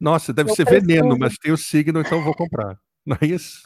[0.00, 0.86] Nossa, deve eu ser preciso.
[0.86, 2.76] veneno, mas tem o signo, então vou comprar.
[3.04, 3.62] Não é isso?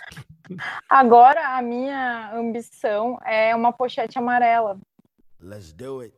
[0.89, 4.79] Agora a minha ambição é uma pochete amarela.
[5.41, 6.15] Let's do it.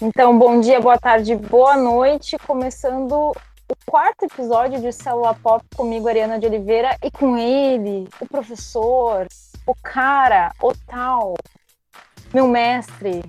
[0.00, 2.36] Então, bom dia, boa tarde, boa noite.
[2.38, 8.26] Começando o quarto episódio de Célula Pop comigo, Ariana de Oliveira, e com ele, o
[8.26, 9.26] professor,
[9.66, 11.34] o cara, o tal,
[12.32, 13.24] meu mestre,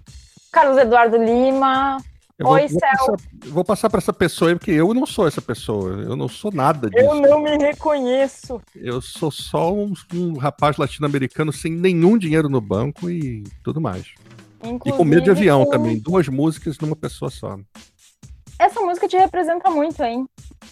[0.51, 1.97] Carlos Eduardo Lima.
[2.39, 2.89] Eu Oi, vou, Céu.
[2.91, 3.17] Passar,
[3.47, 6.03] vou passar para essa pessoa aí, porque eu não sou essa pessoa.
[6.03, 7.03] Eu não sou nada disso.
[7.03, 8.61] Eu não me reconheço.
[8.75, 14.05] Eu sou só um, um rapaz latino-americano sem nenhum dinheiro no banco e tudo mais.
[14.63, 15.71] Inclusive, e com medo de avião com...
[15.71, 15.97] também.
[15.97, 17.57] Duas músicas numa pessoa só.
[18.59, 20.27] Essa música te representa muito, hein?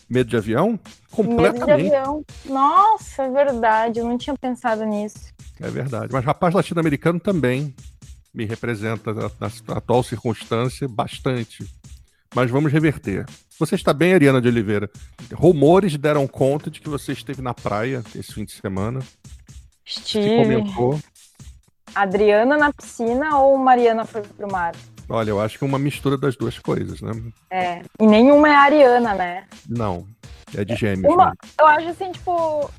[0.08, 0.80] Medo de avião?
[1.10, 1.66] Completamente.
[1.66, 2.26] Medo de avião.
[2.46, 4.00] Nossa, é verdade.
[4.00, 5.34] Eu não tinha pensado nisso.
[5.60, 6.14] É verdade.
[6.14, 7.74] Mas rapaz latino-americano também
[8.36, 11.66] me representa na, atual circunstância bastante.
[12.36, 13.26] Mas vamos reverter.
[13.58, 14.90] Você está bem, Ariana de Oliveira?
[15.34, 19.00] Rumores deram conta de que você esteve na praia esse fim de semana.
[19.86, 20.44] Estive.
[20.44, 21.00] comentou.
[21.94, 24.76] Adriana na piscina ou Mariana foi pro mar?
[25.08, 27.12] Olha, eu acho que é uma mistura das duas coisas, né?
[27.50, 27.82] É.
[28.00, 29.46] E nenhuma é Ariana, né?
[29.70, 30.06] Não.
[30.58, 31.14] É de gêmeos.
[31.14, 31.34] Uma, né?
[31.60, 32.70] Eu acho assim, tipo,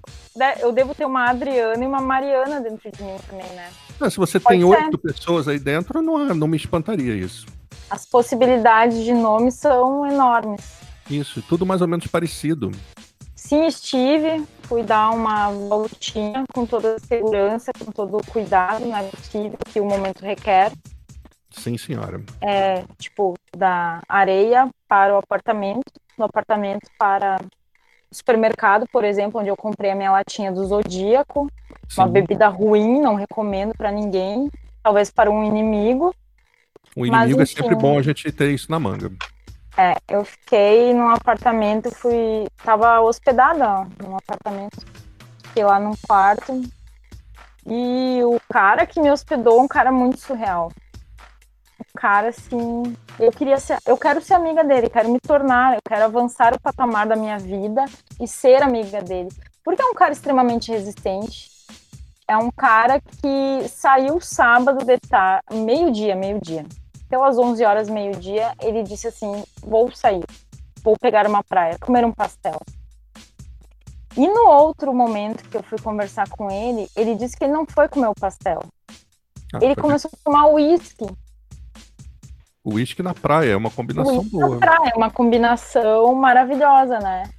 [0.60, 3.70] eu devo ter uma Adriana e uma Mariana dentro de mim também, né?
[4.00, 7.46] Não, se você Pode tem oito pessoas aí dentro, não, não me espantaria isso.
[7.90, 10.60] As possibilidades de nome são enormes.
[11.08, 12.72] Isso, tudo mais ou menos parecido.
[13.34, 18.96] Sim, estive, fui dar uma voltinha com toda a segurança, com todo o cuidado, não
[18.96, 20.72] é possível que o momento requer.
[21.50, 22.20] Sim, senhora.
[22.40, 27.38] É, tipo, da areia para o apartamento, no apartamento para
[28.16, 31.50] supermercado, por exemplo, onde eu comprei a minha latinha do Zodíaco,
[31.88, 32.00] Sim.
[32.00, 34.50] uma bebida ruim, não recomendo para ninguém,
[34.82, 36.14] talvez para um inimigo.
[36.96, 39.12] O inimigo mas, enfim, é sempre bom a gente ter isso na manga.
[39.76, 42.46] É, eu fiquei num apartamento, fui.
[42.64, 44.78] Tava hospedada num apartamento.
[45.44, 46.62] Fiquei lá num quarto.
[47.66, 50.72] E o cara que me hospedou, um cara muito surreal.
[51.96, 52.94] Cara assim.
[53.18, 53.78] Eu queria ser.
[53.84, 57.38] Eu quero ser amiga dele, quero me tornar, eu quero avançar o patamar da minha
[57.38, 57.84] vida
[58.20, 59.30] e ser amiga dele.
[59.64, 61.50] Porque é um cara extremamente resistente.
[62.28, 66.64] É um cara que saiu sábado de tarde, meio-dia, meio-dia
[67.08, 70.24] pelas 11 horas, meio-dia, ele disse assim: vou sair,
[70.82, 72.60] vou pegar uma praia, comer um pastel.
[74.16, 77.66] E no outro momento que eu fui conversar com ele, ele disse que ele não
[77.66, 78.60] foi comer o pastel.
[79.52, 81.06] Ah, ele começou a tomar uísque.
[82.66, 84.56] Uísque na praia, é uma combinação boa.
[84.56, 87.30] Na praia, é uma combinação maravilhosa, né?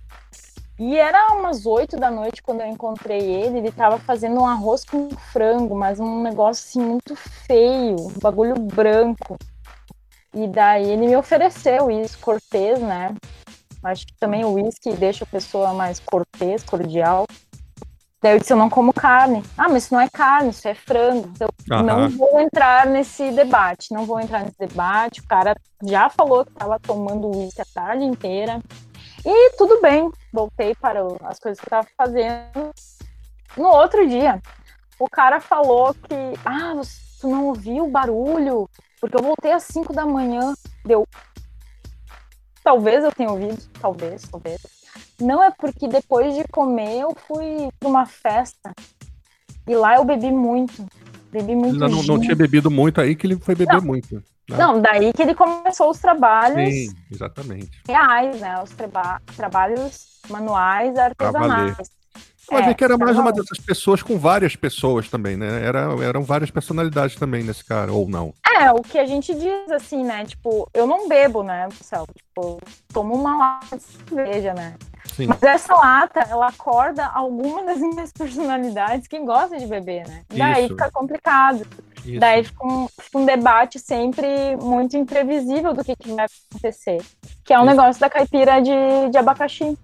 [0.80, 3.58] E era umas 8 da noite quando eu encontrei ele.
[3.58, 8.56] Ele tava fazendo um arroz com frango, mas um negócio assim muito feio, um bagulho
[8.56, 9.38] branco.
[10.34, 13.14] E daí ele me ofereceu isso, cortês, né?
[13.84, 17.26] Acho que também o uísque deixa a pessoa mais cortês, cordial.
[18.22, 19.44] Daí eu disse, eu não como carne.
[19.58, 21.32] Ah, mas isso não é carne, isso é frango.
[21.40, 21.84] Eu uhum.
[21.84, 25.22] não vou entrar nesse debate, não vou entrar nesse debate.
[25.22, 28.60] O cara já falou que estava tomando uísque a tarde inteira.
[29.26, 32.72] E tudo bem, voltei para as coisas que eu estava fazendo.
[33.56, 34.42] No outro dia,
[35.00, 36.74] o cara falou que, ah,
[37.20, 40.54] tu não ouviu o barulho porque eu voltei às 5 da manhã,
[40.86, 41.08] deu.
[42.68, 44.60] Talvez eu tenha ouvido, talvez, talvez.
[45.22, 48.74] Não é porque depois de comer eu fui para uma festa
[49.66, 50.86] e lá eu bebi muito.
[51.32, 51.80] Bebi muito.
[51.80, 53.86] Não, não, tinha bebido muito aí que ele foi beber não.
[53.86, 54.16] muito.
[54.50, 54.58] Né?
[54.58, 56.74] Não, daí que ele começou os trabalhos.
[56.74, 57.72] Sim, exatamente.
[57.88, 58.62] Reais, né?
[58.62, 61.90] Os traba trabalhos manuais artesanais.
[62.50, 65.66] Vai é, ver que era mais uma dessas pessoas com várias pessoas também, né?
[65.66, 68.34] Era, eram várias personalidades também nesse cara, ou não.
[68.58, 70.26] É, o que a gente diz assim, né?
[70.26, 72.08] Tipo, eu não bebo, né, pessoal?
[72.16, 72.60] Tipo,
[72.94, 74.76] tomo uma lata de cerveja, né?
[75.14, 75.28] Sim.
[75.28, 80.24] Mas essa lata, ela acorda alguma das minhas personalidades que gosta de beber, né?
[80.30, 80.70] Daí Isso.
[80.70, 81.68] fica complicado.
[82.06, 82.20] Isso.
[82.20, 87.02] Daí fica um, fica um, debate sempre muito imprevisível do que, que vai acontecer.
[87.44, 87.76] Que é um Isso.
[87.76, 89.78] negócio da caipira de, de abacaxi.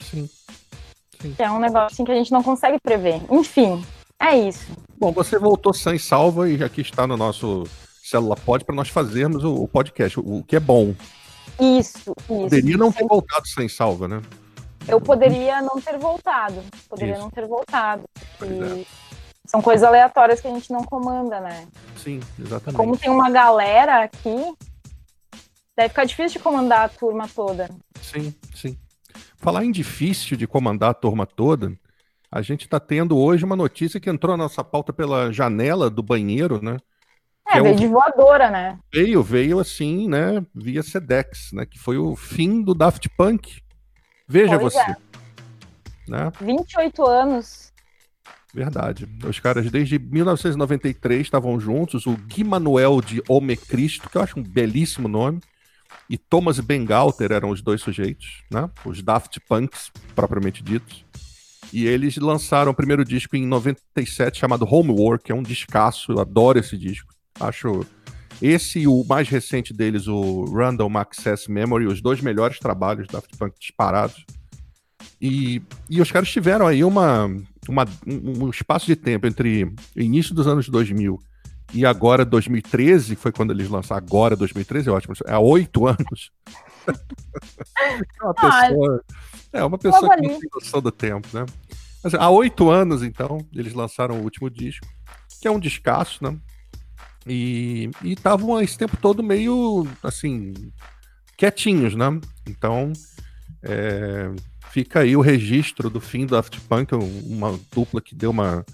[0.00, 0.28] Sim.
[1.32, 3.20] Que é um negócio assim, que a gente não consegue prever.
[3.30, 3.84] Enfim,
[4.20, 4.72] é isso.
[4.98, 7.64] Bom, você voltou sem salva e aqui está no nosso
[8.02, 10.94] Célula Pod para nós fazermos o, podcast, o, o, que é bom.
[11.60, 12.14] Isso, isso.
[12.26, 14.22] Poderia não ter voltado sem salva, né?
[14.86, 16.62] Eu poderia não ter voltado.
[16.88, 17.22] Poderia isso.
[17.22, 18.04] não ter voltado.
[18.42, 18.84] É.
[19.46, 21.66] São coisas aleatórias que a gente não comanda, né?
[21.96, 22.76] Sim, exatamente.
[22.76, 24.54] Como tem uma galera aqui,
[25.76, 27.68] deve ficar difícil de comandar a turma toda.
[28.00, 28.76] Sim, sim.
[29.44, 31.78] Falar em difícil de comandar a turma toda,
[32.32, 36.02] a gente está tendo hoje uma notícia que entrou na nossa pauta pela janela do
[36.02, 36.78] banheiro, né?
[37.46, 37.78] É, É, veio um...
[37.78, 38.78] de voadora, né?
[38.90, 43.60] Veio, veio assim, né, via Sedex, né, que foi o fim do Daft Punk.
[44.26, 44.80] Veja Pois você.
[44.80, 44.96] é.
[46.08, 46.32] Né?
[46.40, 47.70] 28 anos.
[48.54, 49.06] Verdade.
[49.28, 52.06] Os caras desde 1993 estavam juntos.
[52.06, 55.40] O Gui Manuel de Home Cristo, que eu acho um belíssimo nome,
[56.08, 58.68] e Thomas Bengalter eram os dois sujeitos, né?
[58.84, 61.04] Os Daft Punks, propriamente ditos.
[61.72, 66.58] E eles lançaram o primeiro disco em 97 chamado Homework, é um descasso, eu adoro
[66.58, 67.12] esse disco.
[67.40, 67.84] Acho
[68.40, 73.18] esse e o mais recente deles, o Random Access Memory, os dois melhores trabalhos da
[73.18, 74.24] Daft Punk disparados.
[75.20, 77.26] E, e os caras tiveram aí uma,
[77.68, 81.18] uma, um, um espaço de tempo entre início dos anos 2000
[81.74, 85.86] e agora 2013, que foi quando eles lançaram, agora 2013 é ótimo, é há oito
[85.86, 86.30] anos.
[87.76, 89.04] é uma pessoa,
[89.52, 91.44] é uma pessoa que não tem noção do tempo, né?
[92.02, 94.86] Mas, há oito anos, então, eles lançaram o último disco,
[95.40, 96.36] que é um descasso, né?
[97.26, 100.52] E estavam esse tempo todo meio, assim,
[101.36, 102.06] quietinhos, né?
[102.46, 102.92] Então,
[103.62, 104.30] é,
[104.70, 108.64] fica aí o registro do fim do Daft Punk, um- uma dupla que deu uma,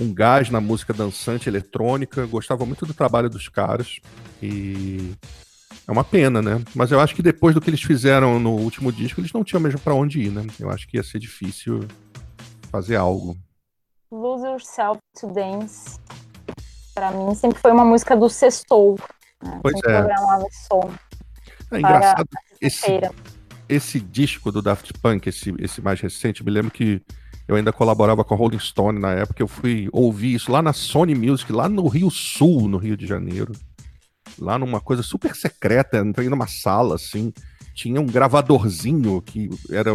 [0.00, 2.26] um gás na música dançante eletrônica.
[2.26, 4.00] Gostava muito do trabalho dos caras
[4.42, 5.12] e
[5.86, 6.62] é uma pena, né?
[6.74, 9.60] Mas eu acho que depois do que eles fizeram no último disco, eles não tinham
[9.60, 10.46] mesmo pra onde ir, né?
[10.58, 11.86] Eu acho que ia ser difícil
[12.70, 13.36] fazer algo.
[14.10, 15.98] Lose Yourself to Dance.
[16.94, 18.98] Pra mim, sempre foi uma música do Sextou.
[19.42, 19.58] Né?
[19.62, 19.98] Pois sempre é.
[19.98, 22.28] programava som É para engraçado
[22.60, 22.86] esse,
[23.68, 27.02] esse disco do Daft Punk, esse, esse mais recente, me lembro que
[27.52, 30.72] eu ainda colaborava com a Rolling Stone na época, eu fui ouvir isso lá na
[30.72, 33.52] Sony Music, lá no Rio Sul, no Rio de Janeiro.
[34.38, 37.32] Lá numa coisa super secreta, entrei numa sala assim,
[37.74, 39.90] tinha um gravadorzinho que era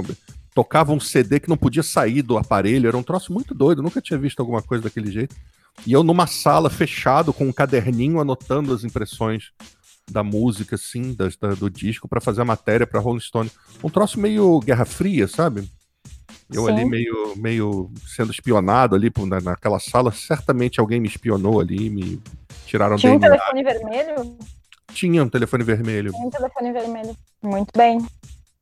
[0.54, 4.01] tocava um CD que não podia sair do aparelho, era um troço muito doido, nunca
[4.01, 5.36] tinha visto alguma coisa daquele jeito.
[5.86, 9.51] E eu numa sala fechado com um caderninho anotando as impressões
[10.12, 13.51] da música, assim, da- do disco, pra fazer a matéria pra Rolling Stone.
[13.83, 15.69] Um troço meio Guerra Fria, sabe?
[16.51, 16.71] Eu Sim.
[16.71, 22.21] ali meio, meio sendo espionado ali na, naquela sala, certamente alguém me espionou ali, me
[22.65, 24.38] tiraram Tinha um telefone vermelho?
[24.94, 26.11] Tinha um telefone vermelho.
[26.11, 27.17] Tinha um telefone vermelho.
[27.44, 28.05] Muito bem.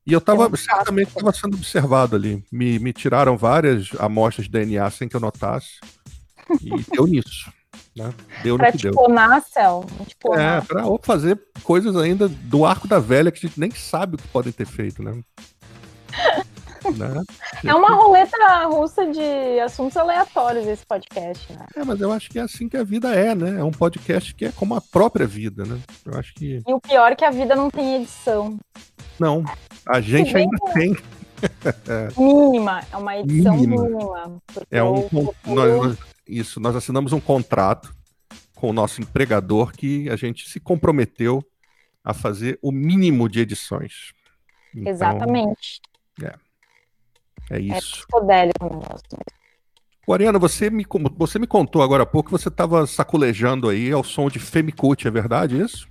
[0.06, 2.44] E eu tava, um certamente estava sendo observado ali.
[2.52, 5.80] Me, me tiraram várias amostras de DNA sem que eu notasse.
[6.62, 7.52] E deu nisso.
[7.96, 8.14] Né?
[8.44, 8.94] Deu Pra no que deu.
[8.94, 9.86] clonar, Cel.
[10.38, 14.16] É, pra ou fazer coisas ainda do arco da velha que a gente nem sabe
[14.16, 15.20] o que podem ter feito, né?
[16.92, 17.24] né?
[17.64, 21.66] É uma roleta russa de assuntos aleatórios esse podcast, né?
[21.76, 23.60] É, mas eu acho que é assim que a vida é, né?
[23.60, 25.80] É um podcast que é como a própria vida, né?
[26.06, 26.62] Eu acho que.
[26.68, 28.58] E o pior é que a vida não tem edição.
[29.20, 29.44] Não.
[29.88, 30.96] A gente ainda tem.
[32.18, 32.82] Mínima.
[32.92, 33.84] É uma edição Mínima.
[33.84, 34.42] mínima.
[34.72, 35.08] É um.
[35.46, 35.98] eu nós-
[36.28, 37.94] isso, nós assinamos um contrato
[38.56, 41.44] com o nosso empregador que a gente se comprometeu
[42.04, 44.14] a fazer o mínimo de edições.
[44.74, 45.82] Então, Exatamente.
[46.24, 46.34] É
[47.50, 47.98] É isso.
[47.98, 49.04] psicodélico o negócio.
[50.14, 50.86] Ariana, você me,
[51.18, 55.08] você me contou agora há pouco que você estava saculejando aí ao som de Femicute,
[55.08, 55.88] é verdade isso?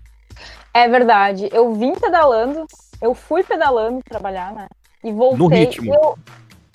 [0.72, 1.48] É verdade.
[1.52, 2.66] Eu vim pedalando,
[3.00, 4.68] eu fui pedalando trabalhar, né?
[5.02, 5.38] E voltei.
[5.38, 5.94] No ritmo.
[5.94, 6.18] Eu,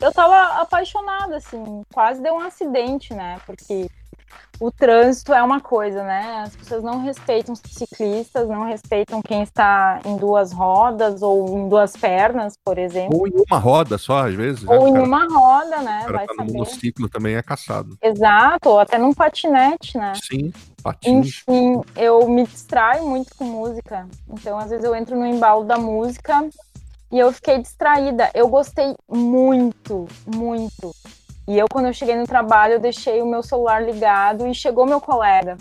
[0.02, 3.40] eu tava apaixonada, assim, quase deu um acidente, né?
[3.46, 3.90] Porque
[4.60, 6.44] o trânsito é uma coisa, né?
[6.46, 11.70] As pessoas não respeitam os ciclistas, não respeitam quem está em duas rodas ou em
[11.70, 13.18] duas pernas, por exemplo.
[13.18, 14.63] Ou em uma roda só, às vezes.
[14.63, 14.75] né?
[14.75, 16.00] Ou O em cara- uma roda, né?
[16.01, 16.51] o cara Vai tá no saber.
[16.53, 17.98] monociclo também é caçado.
[18.01, 20.13] Exato, ou até num patinete, né?
[20.22, 20.51] Sim,
[20.84, 21.27] patins.
[21.48, 24.08] Enfim, eu me distraio muito com música.
[24.30, 26.48] Então, às vezes, eu entro no embalo da música
[27.12, 28.30] e eu fiquei distraída.
[28.34, 30.94] Eu gostei muito, muito.
[31.50, 34.86] E eu, quando eu cheguei no trabalho, eu deixei o meu celular ligado e chegou
[34.86, 35.58] meu colega.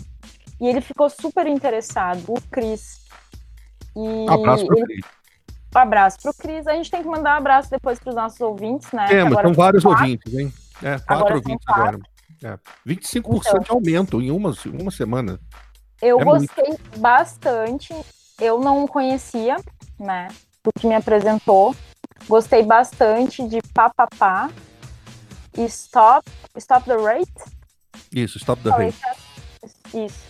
[0.61, 2.99] E ele ficou super interessado, o Cris.
[3.97, 5.05] E Abraço pro ele- Cris.
[5.73, 6.67] abraço pro Cris.
[6.67, 9.07] A gente tem que mandar abraço depois pros nossos ouvintes, né?
[9.07, 10.03] Temos, agora são vários quatro.
[10.03, 10.53] ouvintes, hein?
[10.83, 11.83] É, quatro Agora ouvintes quatro.
[11.83, 11.99] agora.
[12.43, 12.57] É.
[12.85, 15.39] 25% de aumento em uma, uma semana.
[16.01, 16.47] Eu É muito.
[16.55, 17.93] gostei bastante.
[18.39, 19.55] Eu não conhecia,
[19.99, 20.27] né?
[20.63, 21.75] Do que me apresentou.
[22.27, 24.49] Gostei bastante de Papapá
[25.57, 27.31] e Stop, Stop the Rate.
[28.11, 28.97] Isso, Stop the Race.
[28.97, 30.05] certo?
[30.05, 30.29] Isso.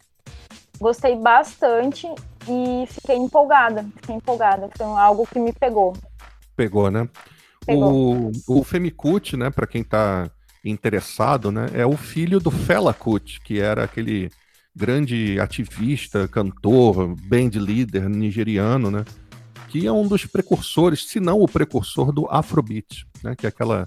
[0.79, 2.07] Gostei bastante
[2.47, 3.85] e fiquei empolgada.
[3.95, 4.69] Fiquei empolgada.
[4.77, 5.93] Foi algo que me pegou.
[6.55, 7.07] Pegou, né?
[7.65, 8.31] Pegou.
[8.47, 10.29] O, o Femicute, né, para quem tá
[10.63, 14.29] interessado, né, é o filho do Fela Kuti, que era aquele
[14.75, 19.05] grande ativista, cantor, band leader nigeriano, né,
[19.69, 23.85] que é um dos precursores, se não o precursor do Afrobeat, né, que é aquela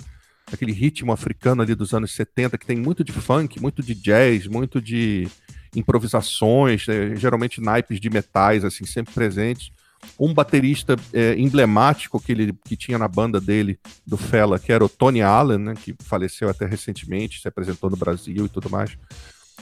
[0.54, 4.46] aquele ritmo africano ali dos anos 70 que tem muito de funk, muito de jazz,
[4.46, 5.28] muito de
[5.74, 9.70] improvisações, é, geralmente naipes de metais, assim, sempre presentes.
[10.18, 14.84] Um baterista é, emblemático que ele que tinha na banda dele, do Fela, que era
[14.84, 18.96] o Tony Allen, né, que faleceu até recentemente, se apresentou no Brasil e tudo mais.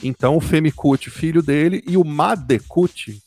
[0.02, 3.22] Então, o Femi Kuti, filho dele, e o Made Kuti,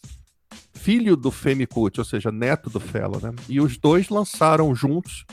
[0.74, 3.34] filho do Femi Kuti, ou seja, neto do Fela, né?
[3.48, 5.24] E os dois lançaram juntos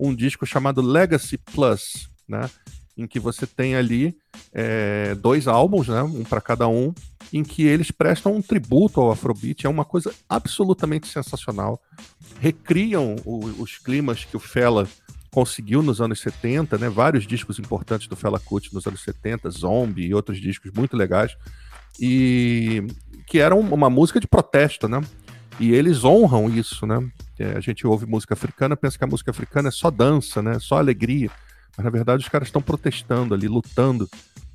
[0.00, 2.48] um disco chamado Legacy Plus, né?
[2.96, 4.16] Em que você tem ali
[4.52, 6.02] é, dois álbuns, né?
[6.02, 6.92] Um para cada um,
[7.32, 9.66] em que eles prestam um tributo ao Afrobeat.
[9.66, 11.80] É uma coisa absolutamente sensacional.
[12.40, 14.88] Recriam o, os climas que o Fela
[15.30, 16.88] conseguiu nos anos 70, né?
[16.88, 21.36] Vários discos importantes do Fela Kuti nos anos 70, Zombie e outros discos muito legais.
[22.00, 22.86] E
[23.26, 25.00] que eram uma música de protesto, né?
[25.60, 27.06] E eles honram isso, né?
[27.38, 30.58] É, a gente ouve música africana, pensa que a música africana é só dança, né?
[30.58, 31.30] Só alegria.
[31.76, 34.08] Mas na verdade os caras estão protestando ali, lutando.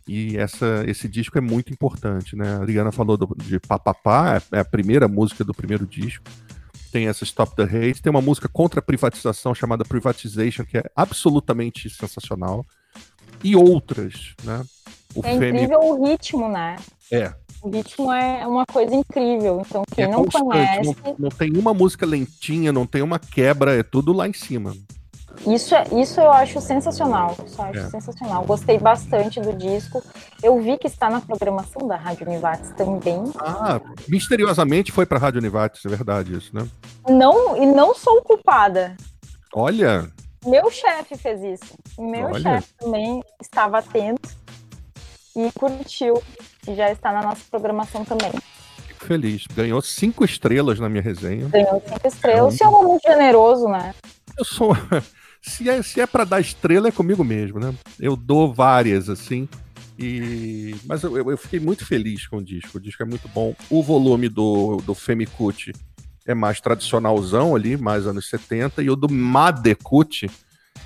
[0.08, 2.56] E essa, esse disco é muito importante, né?
[2.56, 6.24] A Ariana falou do, de Papapá, é, é a primeira música do primeiro disco.
[6.92, 10.84] Tem essa Stop the Hate, tem uma música contra a privatização chamada Privatization, que é
[10.96, 12.66] absolutamente sensacional.
[13.44, 14.64] E outras, né?
[15.14, 15.50] O é Femi...
[15.50, 16.78] incrível o ritmo, né?
[17.12, 17.32] É,
[17.70, 19.62] ritmo é uma coisa incrível.
[19.66, 20.96] Então, quem é não conhece.
[21.04, 24.74] Não, não, tem uma música lentinha, não tem uma quebra, é tudo lá em cima.
[25.46, 27.36] Isso, é, isso eu acho sensacional.
[27.46, 27.90] Isso eu acho é.
[27.90, 28.44] sensacional.
[28.46, 30.02] Gostei bastante do disco.
[30.42, 33.24] Eu vi que está na programação da Rádio Univates também.
[33.40, 36.68] Ah, misteriosamente foi para a Rádio Univates, é verdade isso, né?
[37.08, 38.96] Não, e não sou culpada.
[39.54, 40.10] Olha.
[40.46, 41.74] Meu chefe fez isso.
[41.98, 44.30] Meu chefe também estava atento
[45.36, 46.22] e curtiu
[46.66, 48.32] que já está na nossa programação também.
[48.88, 49.46] Fico feliz.
[49.56, 51.48] Ganhou cinco estrelas na minha resenha.
[51.48, 52.60] Ganhou cinco estrelas.
[52.60, 52.72] É um...
[52.72, 53.94] O é muito generoso, né?
[54.38, 54.76] Eu sou.
[55.42, 57.74] se é, se é para dar estrela, é comigo mesmo, né?
[58.00, 59.48] Eu dou várias, assim.
[59.98, 60.76] E...
[60.86, 62.78] Mas eu, eu, fiquei muito feliz com o disco.
[62.78, 63.56] O disco é muito bom.
[63.70, 65.72] O volume do, do Femicut
[66.26, 68.82] é mais tradicionalzão ali, mais anos 70.
[68.82, 70.30] E o do Madekut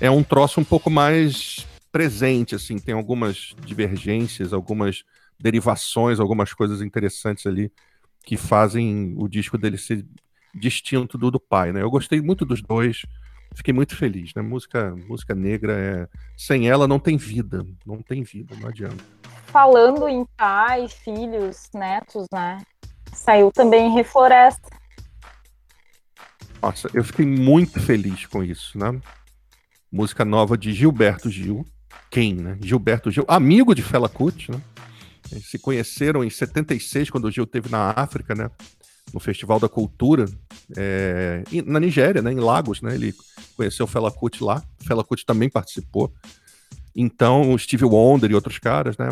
[0.00, 2.78] é um troço um pouco mais presente, assim.
[2.78, 5.02] Tem algumas divergências, algumas
[5.40, 7.72] derivações, algumas coisas interessantes ali
[8.24, 10.06] que fazem o disco dele ser
[10.54, 11.82] distinto do do pai, né?
[11.82, 13.02] Eu gostei muito dos dois,
[13.54, 14.42] fiquei muito feliz, né?
[14.42, 19.02] Música, música negra é sem ela não tem vida, não tem vida, não adianta.
[19.46, 22.58] Falando em pai, filhos, netos, né?
[23.12, 24.68] Saiu também Refloresta.
[26.62, 29.00] Nossa, eu fiquei muito feliz com isso, né?
[29.90, 31.64] Música nova de Gilberto Gil.
[32.10, 32.58] Quem, né?
[32.60, 34.60] Gilberto Gil, amigo de Fela Kuti, né?
[35.32, 38.50] Eles se conheceram em 76, quando o Gil esteve na África, né?
[39.12, 40.26] No Festival da Cultura,
[40.76, 42.32] é, na Nigéria, né?
[42.32, 42.94] Em Lagos, né?
[42.94, 43.14] Ele
[43.56, 44.62] conheceu o Fela Kuti lá.
[44.80, 46.12] O Fela Kuti também participou.
[46.94, 49.08] Então, o Steve Wonder e outros caras, né?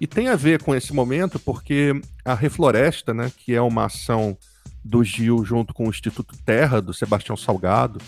[0.00, 1.92] E tem a ver com esse momento porque
[2.24, 3.30] a Refloresta, né?
[3.36, 4.36] Que é uma ação
[4.84, 8.00] do Gil junto com o Instituto Terra, do Sebastião Salgado,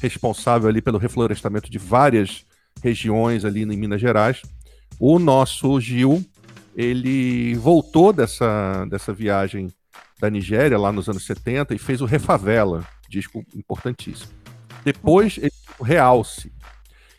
[0.00, 2.44] responsável ali pelo reflorestamento de várias
[2.82, 4.40] regiões ali em Minas Gerais.
[4.98, 6.24] O nosso Gil
[6.76, 9.72] ele voltou dessa, dessa viagem
[10.20, 14.32] da Nigéria, lá nos anos 70, e fez o Refavela, disco importantíssimo.
[14.84, 16.52] Depois, ele o Realce.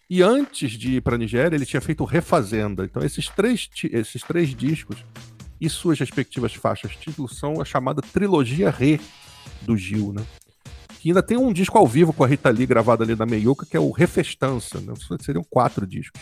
[0.10, 2.86] E antes de ir para a Nigéria, ele tinha feito o Refazenda.
[2.86, 5.03] Então, esses três, esses três discos
[5.60, 9.00] e suas respectivas faixas títulos são a chamada trilogia Re
[9.62, 10.24] do Gil, né?
[11.00, 13.65] Que ainda tem um disco ao vivo com a Rita Lee gravado ali na Meiuca,
[13.65, 14.79] que é o Refestança.
[14.79, 14.93] Né?
[15.19, 16.22] Seriam quatro discos.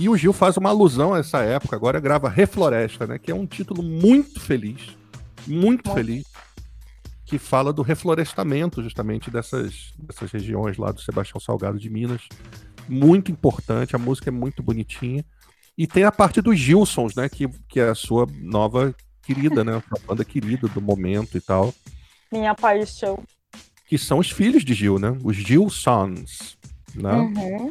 [0.00, 3.18] E o Gil faz uma alusão a essa época, agora grava Refloresta, né?
[3.18, 4.96] Que é um título muito feliz,
[5.46, 6.24] muito feliz,
[7.26, 12.22] que fala do reflorestamento justamente dessas, dessas regiões lá do Sebastião Salgado de Minas.
[12.88, 15.22] Muito importante, a música é muito bonitinha.
[15.76, 17.28] E tem a parte dos Gilsons, né?
[17.28, 19.82] Que, que é a sua nova querida, né?
[19.90, 21.74] A banda querida do momento e tal.
[22.32, 23.22] Minha paixão.
[23.86, 25.14] Que são os filhos de Gil, né?
[25.22, 26.56] Os Gilsons.
[26.94, 27.12] Né?
[27.12, 27.70] Uhum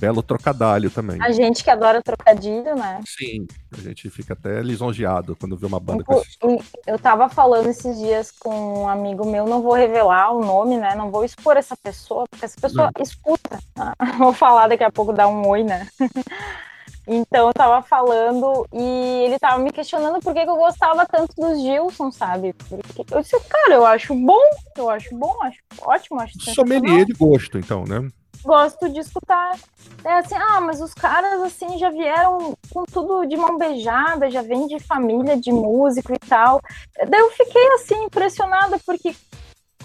[0.00, 1.20] belo trocadilho também.
[1.22, 3.00] A gente que adora trocadilho, né?
[3.06, 6.38] Sim, a gente fica até lisonjeado quando vê uma banda com esse
[6.86, 10.94] Eu tava falando esses dias com um amigo meu, não vou revelar o nome, né?
[10.94, 13.02] Não vou expor essa pessoa, porque essa pessoa não.
[13.02, 13.58] escuta.
[14.18, 15.86] Vou falar daqui a pouco, dar um oi, né?
[17.12, 21.34] Então eu tava falando e ele tava me questionando por que, que eu gostava tanto
[21.36, 22.52] dos Gilson, sabe?
[22.52, 24.40] Porque eu disse, cara, eu acho bom,
[24.76, 28.08] eu acho bom, acho ótimo, acho Sommelier de gosto, então, né?
[28.42, 29.56] Gosto de escutar.
[30.04, 34.42] É assim, ah, mas os caras assim já vieram com tudo de mão beijada, já
[34.42, 36.60] vem de família de músico e tal.
[37.08, 39.14] Daí eu fiquei assim impressionada porque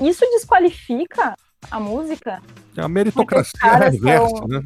[0.01, 1.35] isso desqualifica
[1.69, 2.41] a música.
[2.77, 4.47] É a meritocracia reversa, são...
[4.47, 4.61] né?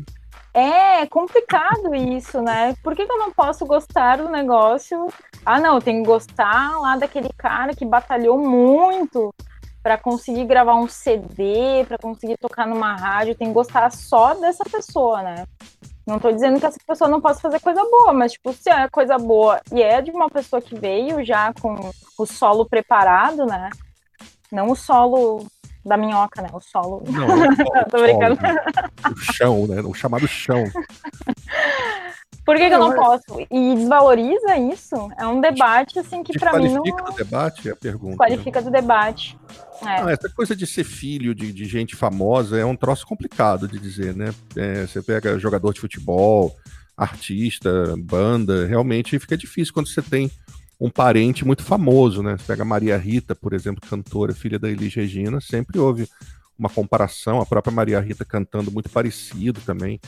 [0.53, 2.75] É complicado isso, né?
[2.83, 5.07] Por que, que, eu não posso gostar do negócio?
[5.45, 9.33] Ah, não, eu tenho que gostar lá daquele cara que batalhou muito
[9.81, 14.63] para conseguir gravar um CD, para conseguir tocar numa rádio, tem que gostar só dessa
[14.65, 15.45] pessoa, né?
[16.05, 18.89] Não tô dizendo que essa pessoa não possa fazer coisa boa, mas, tipo, se é
[18.89, 23.69] coisa boa e é de uma pessoa que veio já com o solo preparado, né?
[24.51, 25.45] Não o solo
[25.85, 26.49] da minhoca, né?
[26.51, 27.03] O solo.
[27.07, 27.27] Não,
[27.85, 28.39] o, Tô brincando.
[29.11, 29.81] o chão, né?
[29.81, 30.63] O chamado chão.
[32.49, 33.41] Por que, que eu não posso?
[33.51, 34.95] E desvaloriza isso?
[35.19, 36.81] É um debate, assim, que para mim não...
[36.81, 38.17] Qualifica do debate, é a pergunta.
[38.17, 38.65] Qualifica né?
[38.65, 39.37] do debate.
[39.83, 39.85] É.
[39.85, 43.77] Ah, essa coisa de ser filho de, de, gente famosa é um troço complicado de
[43.77, 44.33] dizer, né?
[44.55, 46.55] É, você pega jogador de futebol,
[46.97, 50.31] artista, banda, realmente fica difícil quando você tem
[50.81, 52.35] um parente muito famoso, né?
[52.35, 56.09] Você pega Maria Rita, por exemplo, cantora, filha da Elis Regina, sempre houve
[56.57, 59.99] uma comparação, a própria Maria Rita cantando muito parecido também.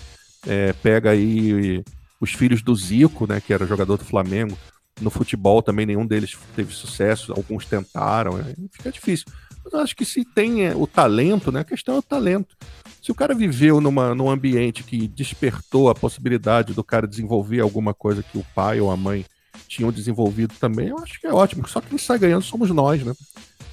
[0.48, 1.84] É, pega aí
[2.22, 4.56] os filhos do Zico, né, que era jogador do Flamengo,
[5.02, 8.54] no futebol também nenhum deles teve sucesso, alguns tentaram, né?
[8.72, 9.26] fica difícil.
[9.64, 12.56] Mas eu acho que se tem é, o talento, né, a questão é o talento.
[13.02, 17.94] Se o cara viveu numa, num ambiente que despertou a possibilidade do cara desenvolver alguma
[17.94, 19.26] coisa que o pai ou a mãe
[19.68, 21.68] tinham desenvolvido também, eu acho que é ótimo.
[21.68, 23.14] Só quem sai ganhando somos nós, né?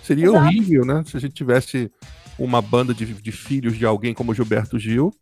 [0.02, 0.46] Seria Exato.
[0.46, 1.90] horrível, né, se a gente tivesse
[2.38, 5.12] uma banda de, de filhos de alguém como Gilberto Gil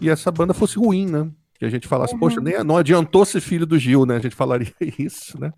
[0.00, 1.30] e essa banda fosse ruim, né?
[1.58, 2.20] Que a gente falasse, uhum.
[2.20, 4.16] poxa, nem, não adiantou ser filho do Gil, né?
[4.16, 5.52] A gente falaria isso, né?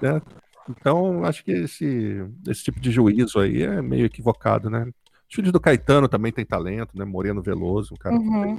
[0.00, 0.20] né?
[0.68, 4.84] Então, acho que esse, esse tipo de juízo aí é meio equivocado, né?
[5.28, 7.04] Os filhos do Caetano também têm talento, né?
[7.04, 8.58] Moreno Veloso, um cara uhum.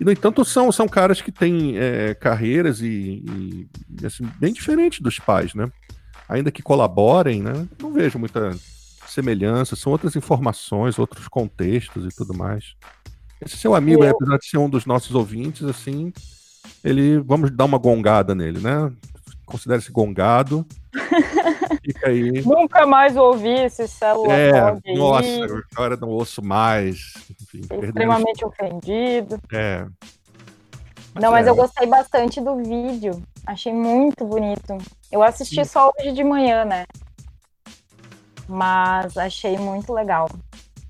[0.00, 3.66] E, no entanto, são, são caras que têm é, carreiras e,
[4.00, 5.70] e assim, bem diferentes dos pais, né?
[6.28, 7.66] Ainda que colaborem, né?
[7.80, 8.56] Não vejo muita
[9.06, 12.76] semelhança, são outras informações, outros contextos e tudo mais.
[13.40, 14.10] Esse seu amigo, eu...
[14.10, 16.12] apesar de ser um dos nossos ouvintes, assim,
[16.84, 17.18] ele.
[17.20, 18.92] Vamos dar uma gongada nele, né?
[19.46, 20.66] Considere-se gongado.
[21.84, 22.42] Fica aí.
[22.42, 24.38] Nunca mais ouvi esse celular.
[24.38, 27.14] É, nossa, agora não ouço mais.
[27.30, 29.40] Enfim, extremamente ofendido.
[29.52, 29.86] É.
[31.14, 31.50] Mas não, mas é.
[31.50, 33.22] eu gostei bastante do vídeo.
[33.46, 34.76] Achei muito bonito.
[35.10, 35.64] Eu assisti Sim.
[35.64, 36.84] só hoje de manhã, né?
[38.46, 40.28] Mas achei muito legal.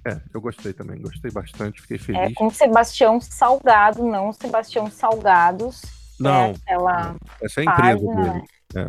[0.08, 2.22] É, eu gostei também, gostei bastante, fiquei é feliz.
[2.22, 5.82] É com Sebastião Salgado, não Sebastião Salgados.
[6.18, 6.74] Não, é
[7.42, 8.32] essa é a empresa página.
[8.32, 8.44] dele.
[8.74, 8.88] É.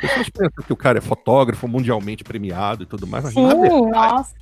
[0.00, 3.90] Vocês pensam que o cara é fotógrafo mundialmente premiado e tudo mais, mas Sim, verdade,
[3.90, 4.34] nossa.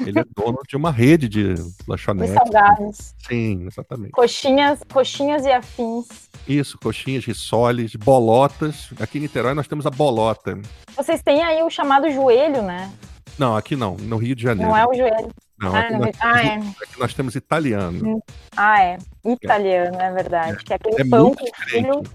[0.00, 1.54] Ele é dono de uma rede de
[1.86, 2.32] lanchonetes.
[2.32, 3.14] De salgados.
[3.28, 4.10] Sim, exatamente.
[4.10, 6.08] Coxinhas, coxinhas e afins.
[6.48, 8.90] Isso, coxinhas, risoles, bolotas.
[9.00, 10.58] Aqui em Niterói nós temos a bolota.
[10.96, 12.92] Vocês têm aí o chamado joelho, né?
[13.38, 14.70] Não, aqui não, no Rio de Janeiro.
[14.70, 15.30] Não é o joelho.
[15.60, 16.56] Não, ah, aqui, nós, ah, é.
[16.56, 18.16] aqui nós temos italiano.
[18.16, 18.20] Hum.
[18.56, 18.98] Ah, é.
[19.24, 20.52] Italiano, é, é verdade.
[20.52, 22.10] É, que é aquele é pão muito diferente.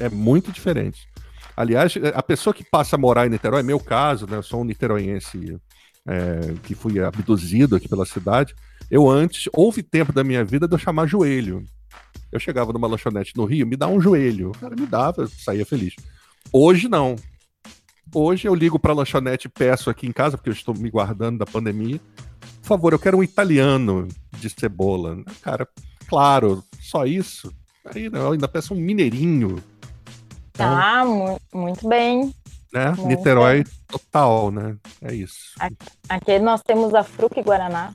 [0.00, 1.08] É muito diferente.
[1.56, 4.36] Aliás, a pessoa que passa a morar em Niterói, é meu caso, né?
[4.36, 5.58] Eu sou um niteroiense
[6.06, 8.54] é, que fui abduzido aqui pela cidade.
[8.88, 11.64] Eu antes, houve tempo da minha vida de eu chamar joelho.
[12.30, 14.50] Eu chegava numa lanchonete no Rio, me dá um joelho.
[14.50, 15.94] O cara me dava, eu saía feliz.
[16.52, 17.16] Hoje não.
[18.14, 20.90] Hoje eu ligo para a lanchonete e peço aqui em casa, porque eu estou me
[20.90, 22.00] guardando da pandemia.
[22.62, 25.22] Por favor, eu quero um italiano de cebola.
[25.42, 25.68] Cara,
[26.06, 27.52] claro, só isso.
[27.84, 29.62] Aí não, eu ainda peço um mineirinho.
[30.50, 31.04] Então, ah,
[31.54, 32.34] muito bem.
[32.72, 32.86] Né?
[32.90, 33.72] Muito Niterói bem.
[33.86, 34.76] total, né?
[35.02, 35.54] É isso.
[36.08, 37.92] Aqui nós temos a Fruc Guaraná.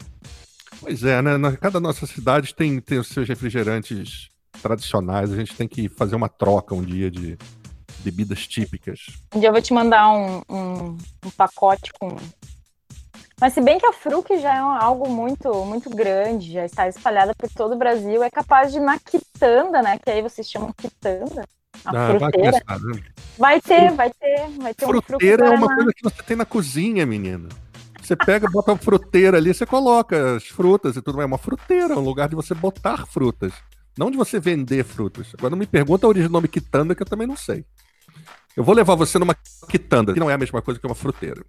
[0.79, 1.37] Pois é, né?
[1.37, 4.29] Na, cada nossa cidade tem, tem os seus refrigerantes
[4.61, 5.31] tradicionais.
[5.31, 7.37] A gente tem que fazer uma troca um dia de,
[8.03, 9.07] bebidas típicas.
[9.33, 12.15] Um dia eu vou te mandar um, um, um pacote com.
[13.39, 17.33] Mas se bem que a Fruc já é algo muito, muito grande, já está espalhada
[17.35, 19.97] por todo o Brasil, é capaz de ir na quitanda, né?
[19.97, 21.43] Que aí vocês chamam quitanda.
[21.83, 22.19] A ah, fruteira.
[22.19, 23.03] Vai, começar, né?
[23.37, 26.45] vai ter, vai ter, vai ter Fruteira um é uma coisa que você tem na
[26.45, 27.49] cozinha, menina.
[28.01, 31.23] Você pega, bota uma fruteira ali, você coloca as frutas e tudo mais.
[31.23, 33.53] É uma fruteira, um lugar de você botar frutas.
[33.97, 35.33] Não de você vender frutas.
[35.37, 37.65] Agora não me pergunta a origem do nome quitanda, que eu também não sei.
[38.55, 39.35] Eu vou levar você numa
[39.69, 41.43] quitanda, que não é a mesma coisa que uma fruteira.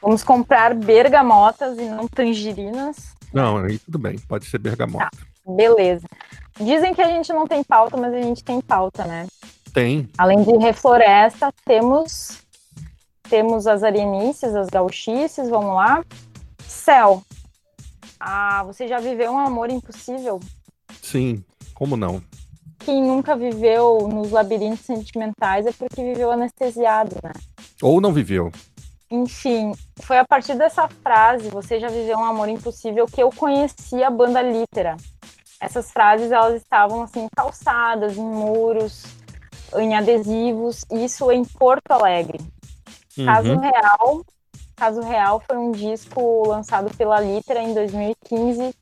[0.00, 3.14] Vamos comprar bergamotas e não tangerinas.
[3.32, 5.10] Não, aí tudo bem, pode ser bergamota.
[5.10, 6.06] Tá, beleza.
[6.58, 9.26] Dizem que a gente não tem pauta, mas a gente tem pauta, né?
[9.72, 10.08] Tem.
[10.18, 12.42] Além de refloresta, temos
[13.28, 16.04] temos as arenices, as gauchices, vamos lá.
[16.66, 17.22] Céu.
[18.20, 20.38] Ah, você já viveu um amor impossível?
[21.00, 21.42] Sim,
[21.72, 22.22] como não?
[22.84, 27.32] Quem nunca viveu nos labirintos sentimentais é porque viveu anestesiado, né?
[27.80, 28.50] Ou não viveu.
[29.10, 34.02] Enfim, foi a partir dessa frase, você já viveu um amor impossível, que eu conheci
[34.02, 34.96] a banda Litera.
[35.60, 39.04] Essas frases elas estavam assim calçadas em muros,
[39.76, 42.38] em adesivos, isso em Porto Alegre.
[43.16, 43.26] Uhum.
[43.26, 44.24] Caso Real,
[44.74, 48.74] Caso Real foi um disco lançado pela Litera em 2015.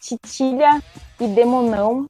[0.00, 0.82] Titilha
[1.20, 2.06] e Demonão,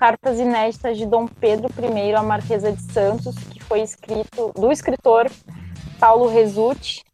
[0.00, 5.30] cartas inéditas de Dom Pedro I à Marquesa de Santos, que foi escrito do escritor
[5.98, 7.04] Paulo Resutti.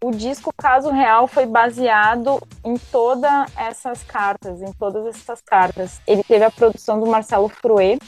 [0.00, 6.00] O disco Caso Real foi baseado em todas essas cartas, em todas essas cartas.
[6.06, 7.98] Ele teve a produção do Marcelo Fruet,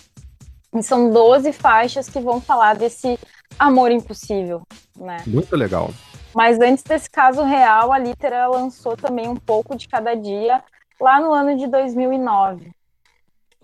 [0.72, 3.18] e são 12 faixas que vão falar desse
[3.58, 4.62] amor impossível,
[4.96, 5.18] né?
[5.26, 5.90] Muito legal.
[6.32, 10.62] Mas antes desse caso real, a Litera lançou também um pouco de cada dia
[11.00, 12.72] lá no ano de 2009.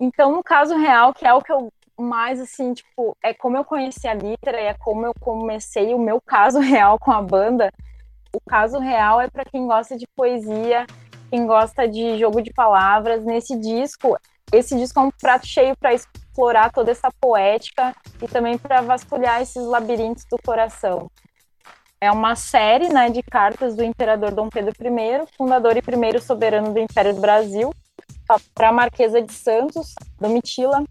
[0.01, 3.63] Então, no caso real, que é o que eu mais assim, tipo, é como eu
[3.63, 7.71] conheci a Litera e é como eu comecei o meu caso real com a banda.
[8.33, 10.87] O caso real é para quem gosta de poesia,
[11.29, 13.23] quem gosta de jogo de palavras.
[13.23, 14.17] Nesse disco,
[14.51, 19.39] esse disco é um prato cheio para explorar toda essa poética e também para vasculhar
[19.39, 21.11] esses labirintos do coração.
[21.99, 26.73] É uma série né, de cartas do imperador Dom Pedro I, fundador e primeiro soberano
[26.73, 27.71] do Império do Brasil,
[28.53, 30.83] para a Marquesa de Santos, Domitila,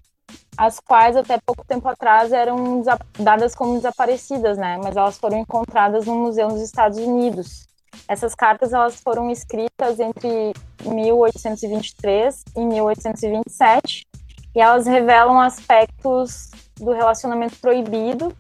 [0.57, 2.83] as quais até pouco tempo atrás eram
[3.19, 4.79] dadas como desaparecidas, né?
[4.83, 7.67] Mas elas foram encontradas no museu nos Estados Unidos.
[8.07, 10.53] Essas cartas elas foram escritas entre
[10.85, 14.07] 1823 e 1827
[14.55, 18.35] e elas revelam aspectos do relacionamento proibido,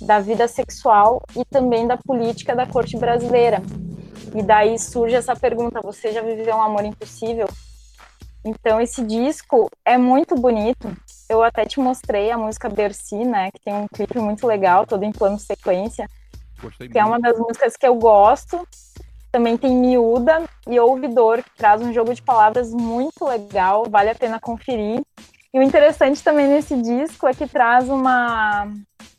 [0.00, 3.62] da vida sexual e também da política da corte brasileira.
[4.34, 7.46] E daí surge essa pergunta: você já viveu um amor impossível?
[8.44, 10.94] Então esse disco é muito bonito.
[11.28, 15.02] Eu até te mostrei a música Bercy, né, que tem um clipe muito legal, todo
[15.02, 16.08] em plano sequência.
[16.60, 16.98] Gostei que muito.
[16.98, 18.66] é uma das músicas que eu gosto.
[19.32, 24.14] Também tem Miúda e Ouvidor, que traz um jogo de palavras muito legal, vale a
[24.14, 25.02] pena conferir.
[25.52, 28.68] E o interessante também nesse disco é que traz uma,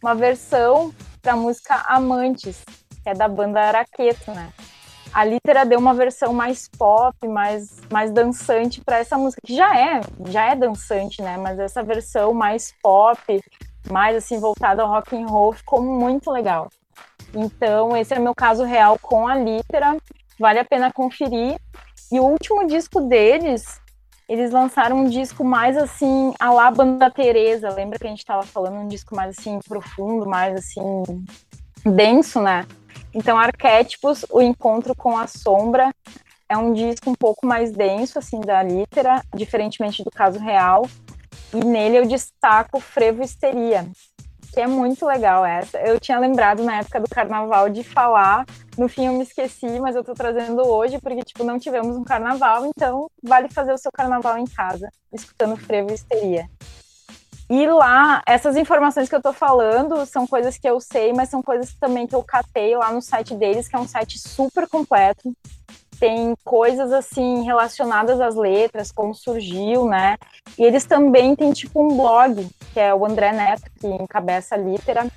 [0.02, 2.64] uma versão para a música Amantes,
[3.04, 4.54] que é da banda Araqueto, né?
[5.16, 9.74] A Litera deu uma versão mais pop, mais, mais dançante para essa música, que já
[9.74, 11.38] é, já é dançante, né?
[11.38, 13.42] Mas essa versão mais pop,
[13.90, 16.68] mais assim voltada ao rock and roll, ficou muito legal.
[17.34, 19.96] Então, esse é meu caso real com a Litera.
[20.38, 21.58] Vale a pena conferir.
[22.12, 23.80] E o último disco deles
[24.28, 27.70] eles lançaram um disco mais assim, a lá Banda Teresa.
[27.70, 31.04] Lembra que a gente estava falando um disco mais assim profundo, mais assim
[31.86, 32.66] denso, né?
[33.16, 35.90] Então, Arquétipos, o encontro com a sombra,
[36.50, 40.86] é um disco um pouco mais denso assim da litera, diferentemente do caso real.
[41.54, 43.88] E nele eu destaco Frevo Histeria,
[44.54, 45.80] que é muito legal essa.
[45.80, 48.46] Eu tinha lembrado na época do carnaval de falar,
[48.78, 52.04] no fim eu me esqueci, mas eu tô trazendo hoje porque tipo não tivemos um
[52.04, 56.50] carnaval, então vale fazer o seu carnaval em casa, escutando frevo histeria.
[57.50, 61.44] E lá, essas informações que eu tô falando são coisas que eu sei, mas são
[61.44, 65.32] coisas também que eu catei lá no site deles, que é um site super completo
[66.00, 70.18] tem coisas assim relacionadas às letras, como surgiu, né?
[70.58, 74.58] E eles também têm tipo um blog, que é o André Neto, que encabeça a
[74.58, 75.08] Litera,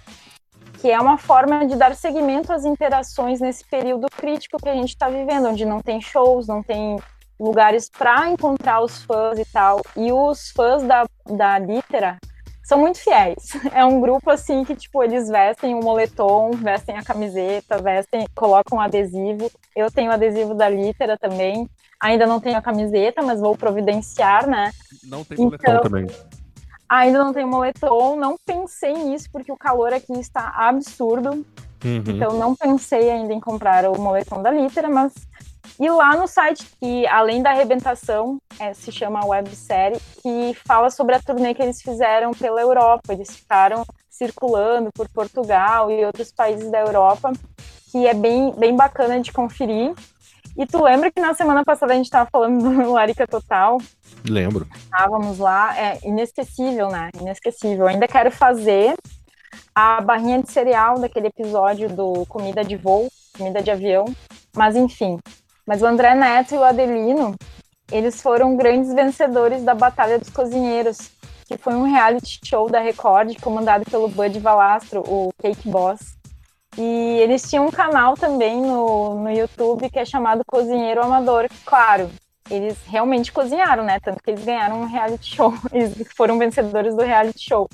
[0.80, 4.90] que é uma forma de dar seguimento às interações nesse período crítico que a gente
[4.90, 6.98] está vivendo, onde não tem shows, não tem
[7.38, 9.80] lugares para encontrar os fãs e tal.
[9.96, 12.18] E os fãs da, da Litera
[12.68, 13.36] são muito fiéis.
[13.72, 18.78] É um grupo assim que tipo eles vestem o moletom, vestem a camiseta, vestem, colocam
[18.78, 19.50] um adesivo.
[19.74, 21.68] Eu tenho adesivo da Litera também.
[22.00, 24.70] Ainda não tenho a camiseta, mas vou providenciar, né?
[25.04, 26.06] Não tem moletom então, também.
[26.88, 31.44] Ainda não tenho moletom, não pensei nisso porque o calor aqui está absurdo.
[31.84, 32.02] Uhum.
[32.06, 35.12] Então não pensei ainda em comprar o moletom da Litera, mas
[35.78, 41.14] e lá no site, que além da arrebentação, é, se chama websérie, que fala sobre
[41.14, 43.12] a turnê que eles fizeram pela Europa.
[43.12, 47.32] Eles ficaram circulando por Portugal e outros países da Europa,
[47.90, 49.94] que é bem, bem bacana de conferir.
[50.56, 53.78] E tu lembra que na semana passada a gente estava falando do Larica Total?
[54.28, 54.66] Lembro.
[54.74, 57.10] Estávamos lá, é inesquecível, né?
[57.20, 57.86] Inesquecível.
[57.86, 58.96] Ainda quero fazer
[59.72, 64.06] a barrinha de cereal daquele episódio do Comida de Voo, Comida de Avião.
[64.56, 65.20] Mas enfim,
[65.68, 67.36] mas o André Neto e o Adelino,
[67.92, 71.10] eles foram grandes vencedores da Batalha dos Cozinheiros,
[71.46, 76.16] que foi um reality show da Record comandado pelo Bud Valastro, o Cake Boss.
[76.78, 81.46] E eles tinham um canal também no, no YouTube que é chamado Cozinheiro Amador.
[81.66, 82.10] Claro,
[82.50, 84.00] eles realmente cozinharam, né?
[84.00, 87.68] Tanto que eles ganharam um reality show, eles foram vencedores do reality show.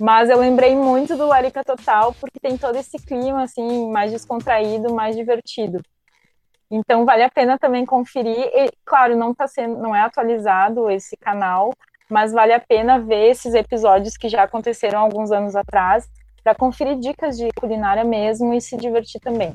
[0.00, 4.94] Mas eu lembrei muito do Larica Total porque tem todo esse clima assim, mais descontraído,
[4.94, 5.82] mais divertido.
[6.70, 8.36] Então vale a pena também conferir.
[8.36, 11.72] E, claro, não tá sendo, não é atualizado esse canal,
[12.08, 16.08] mas vale a pena ver esses episódios que já aconteceram alguns anos atrás
[16.42, 19.54] para conferir dicas de culinária mesmo e se divertir também.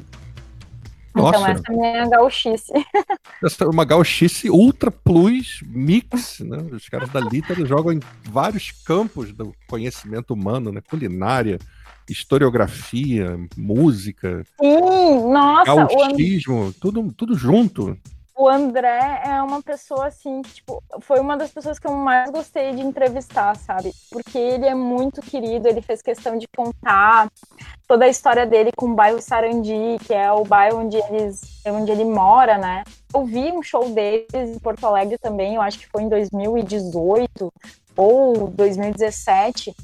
[1.12, 1.38] Então, Nossa.
[1.38, 2.74] Então essa é a minha gauchice.
[3.43, 6.58] Essa é uma gauchice ultra plus mix, né?
[6.71, 10.80] Os caras da Liter jogam em vários campos do conhecimento humano, né?
[10.88, 11.58] Culinária,
[12.12, 14.43] historiografia, música.
[14.60, 15.65] Sim, nossa.
[15.65, 16.74] Gauchismo, o...
[16.74, 17.97] tudo, tudo junto
[18.41, 22.32] o André é uma pessoa assim, que, tipo, foi uma das pessoas que eu mais
[22.32, 23.93] gostei de entrevistar, sabe?
[24.10, 27.30] Porque ele é muito querido, ele fez questão de contar
[27.88, 31.91] toda a história dele com o bairro Sarandi, que é o bairro onde, eles, onde
[31.91, 32.84] ele mora, né?
[33.13, 37.54] Eu vi um show deles em Porto Alegre também, eu acho que foi em 2018
[37.95, 39.76] ou 2017.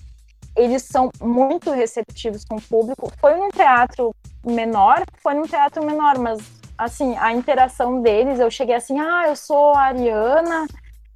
[0.58, 3.12] Eles são muito receptivos com o público.
[3.22, 6.40] Foi num teatro menor, foi num teatro menor, mas
[6.78, 10.68] assim, a interação deles, eu cheguei assim, ah, eu sou a Ariana,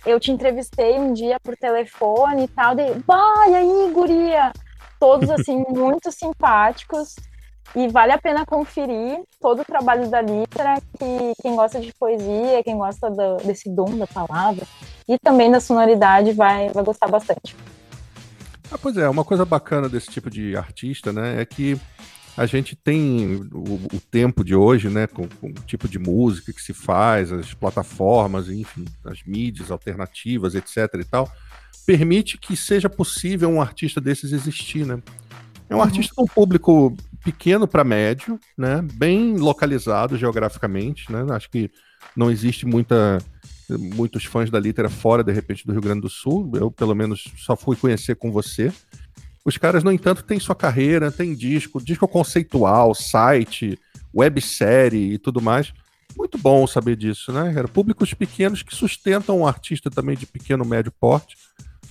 [0.05, 4.51] eu te entrevistei um dia por telefone e tal, de, vai aí, guria!
[4.99, 7.15] Todos, assim, muito simpáticos,
[7.75, 12.63] e vale a pena conferir todo o trabalho da Litra, que quem gosta de poesia,
[12.63, 14.65] quem gosta do, desse dom da palavra,
[15.07, 17.55] e também da sonoridade, vai, vai gostar bastante.
[18.71, 21.77] Ah, pois é, uma coisa bacana desse tipo de artista, né, é que
[22.37, 26.53] a gente tem o, o tempo de hoje, né, com, com, o tipo de música
[26.53, 31.29] que se faz, as plataformas, enfim, as mídias alternativas, etc e tal,
[31.85, 35.01] permite que seja possível um artista desses existir, né?
[35.69, 35.83] É um uhum.
[35.83, 41.25] artista com um público pequeno para médio, né, bem localizado geograficamente, né?
[41.31, 41.69] Acho que
[42.15, 43.17] não existe muita
[43.77, 46.51] muitos fãs da litera fora de repente do Rio Grande do Sul.
[46.55, 48.71] Eu pelo menos só fui conhecer com você.
[49.43, 53.77] Os caras, no entanto, têm sua carreira, tem disco, disco conceitual, site,
[54.13, 55.73] websérie e tudo mais.
[56.15, 57.67] Muito bom saber disso, né, cara?
[57.67, 61.37] Públicos pequenos que sustentam um artista também de pequeno, médio porte.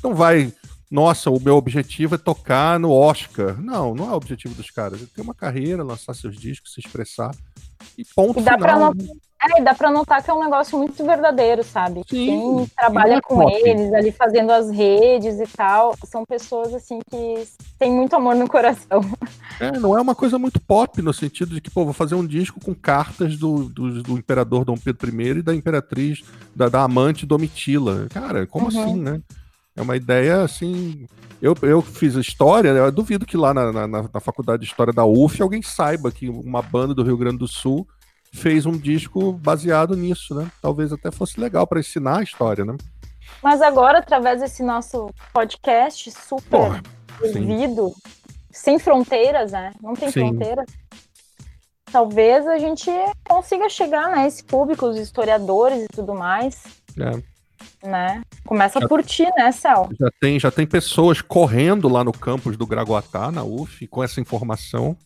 [0.03, 0.53] Não vai,
[0.91, 3.61] nossa, o meu objetivo é tocar no Oscar.
[3.61, 5.03] Não, não é o objetivo dos caras.
[5.03, 7.35] É ter uma carreira, lançar seus discos, se expressar.
[7.97, 8.95] E ponto e dá final.
[8.95, 9.05] Pra
[9.43, 12.03] é, dá pra notar que é um negócio muito verdadeiro, sabe?
[12.09, 13.55] Sim, Quem trabalha é com top.
[13.55, 17.49] eles, ali fazendo as redes e tal, são pessoas assim que
[17.79, 19.01] têm muito amor no coração.
[19.59, 22.27] É, não é uma coisa muito pop, no sentido de que, pô, vou fazer um
[22.27, 26.23] disco com cartas do, do, do imperador Dom Pedro I e da imperatriz,
[26.55, 28.07] da, da amante Domitila.
[28.11, 28.83] Cara, como uhum.
[28.83, 29.21] assim, né?
[29.77, 31.07] É uma ideia assim.
[31.41, 35.07] Eu, eu fiz história, eu duvido que lá na, na, na faculdade de história da
[35.07, 37.87] UF alguém saiba que uma banda do Rio Grande do Sul
[38.33, 40.51] fez um disco baseado nisso, né?
[40.63, 42.77] Talvez até fosse legal para ensinar a história, né?
[43.43, 46.83] Mas agora, através desse nosso podcast super
[47.23, 47.95] ouvido,
[48.51, 49.73] sem fronteiras, né?
[49.83, 50.21] Não tem sim.
[50.21, 50.67] fronteiras.
[51.91, 52.91] Talvez a gente
[53.29, 54.27] consiga chegar, né?
[54.27, 56.63] Esse público, os historiadores e tudo mais.
[56.99, 57.31] É.
[57.87, 58.23] Né?
[58.47, 59.89] Começa já, por ti, né, Cel?
[59.99, 64.21] Já tem, já tem pessoas correndo lá no campus do Gragoatá, na UF, com essa
[64.21, 64.97] informação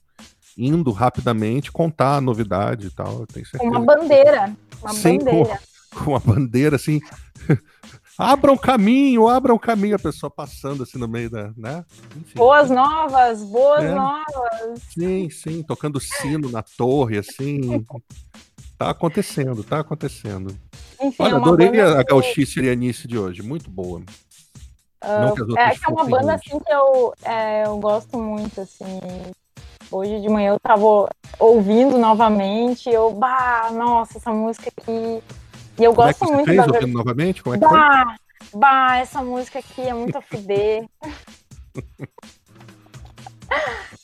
[0.57, 3.27] indo rapidamente contar a novidade e tal.
[3.61, 4.57] Uma bandeira.
[4.81, 5.61] Uma Sim, bandeira.
[5.91, 7.01] Com, com uma bandeira assim.
[8.19, 11.53] abram caminho, abram caminho, a pessoa passando assim no meio da.
[11.57, 11.85] Né?
[12.17, 12.35] Enfim.
[12.37, 13.95] Boas novas, boas é.
[13.95, 14.81] novas.
[14.93, 17.85] Sim, sim, tocando sino na torre, assim.
[18.79, 20.57] tá acontecendo, tá acontecendo.
[21.01, 24.01] Enfim, Olha, é adorei a, a gauchice irianice de hoje, muito boa.
[25.03, 29.01] Uh, é, é uma banda assim que eu, é, eu gosto muito, assim,
[29.95, 35.23] Hoje de manhã eu tava ouvindo novamente, eu, bah, nossa, essa música aqui.
[35.79, 37.43] E eu Como gosto é que você muito fez, da ouvindo novamente?
[37.45, 38.59] Como é que bah, foi?
[38.59, 40.89] bah, essa música aqui é muito a fuder.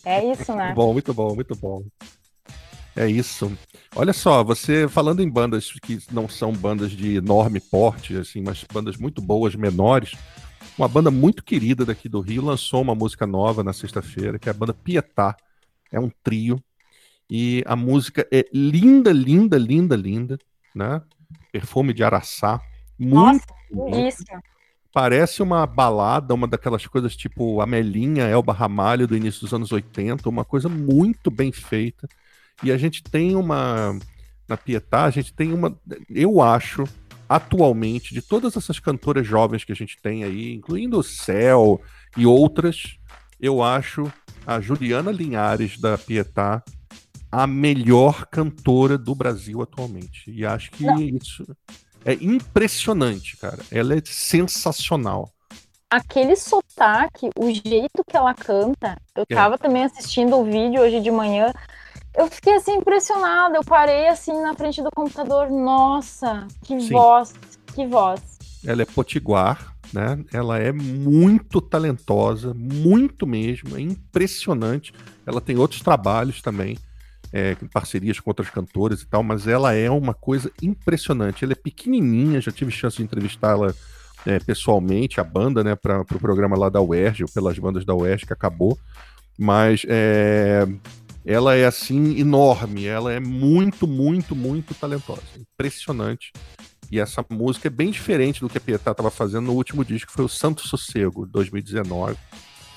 [0.04, 0.66] é isso, né?
[0.66, 1.82] Muito bom, muito bom, muito bom.
[2.94, 3.50] É isso.
[3.96, 8.64] Olha só, você falando em bandas que não são bandas de enorme porte, assim, mas
[8.72, 10.12] bandas muito boas, menores.
[10.78, 14.52] Uma banda muito querida daqui do Rio lançou uma música nova na sexta-feira, que é
[14.52, 15.34] a banda Pietá
[15.90, 16.62] é um trio.
[17.30, 20.38] E a música é linda, linda, linda, linda,
[20.74, 21.00] né?
[21.52, 22.60] Perfume de Araçá.
[22.98, 24.24] Muito Nossa, isso.
[24.92, 30.28] Parece uma balada, uma daquelas coisas tipo Amelinha, Elba Ramalho do início dos anos 80,
[30.28, 32.08] uma coisa muito bem feita.
[32.62, 33.96] E a gente tem uma.
[34.48, 35.78] Na Pietá, a gente tem uma.
[36.08, 36.82] Eu acho,
[37.28, 41.80] atualmente, de todas essas cantoras jovens que a gente tem aí, incluindo o Céu
[42.16, 42.98] e outras,
[43.40, 44.12] eu acho
[44.46, 46.62] a Juliana Linhares da Pietá
[47.30, 50.30] a melhor cantora do Brasil atualmente.
[50.30, 51.00] E acho que Não.
[51.00, 51.46] isso
[52.04, 53.60] é impressionante, cara.
[53.70, 55.30] Ela é sensacional.
[55.88, 59.34] Aquele sotaque, o jeito que ela canta, eu é.
[59.34, 61.52] tava também assistindo o vídeo hoje de manhã
[62.14, 63.56] eu fiquei assim impressionada.
[63.56, 65.50] Eu parei assim na frente do computador.
[65.50, 66.90] Nossa, que Sim.
[66.90, 67.34] voz,
[67.74, 68.20] que voz.
[68.66, 70.22] Ela é potiguar, né?
[70.32, 74.92] Ela é muito talentosa, muito mesmo, é impressionante.
[75.26, 76.78] Ela tem outros trabalhos também,
[77.32, 81.44] é, parcerias com outras cantoras e tal, mas ela é uma coisa impressionante.
[81.44, 83.74] Ela é pequenininha, já tive chance de entrevistá-la
[84.26, 87.94] é, pessoalmente, a banda, né, para o pro programa lá da UERJ, pelas bandas da
[87.94, 88.78] UERJ, que acabou.
[89.38, 90.66] Mas é,
[91.24, 96.32] ela é assim enorme, ela é muito, muito, muito talentosa, impressionante.
[96.90, 100.10] E essa música é bem diferente do que a Pietá estava fazendo no último disco,
[100.10, 102.16] que foi o Santo Sossego, 2019.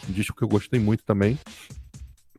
[0.08, 1.38] Um disco que eu gostei muito também.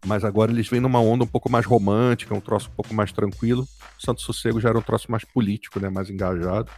[0.07, 3.11] Mas agora eles vêm numa onda um pouco mais romântica, um troço um pouco mais
[3.11, 3.67] tranquilo.
[3.99, 6.71] O Santo Sossego já era um troço mais político, né, mais engajado.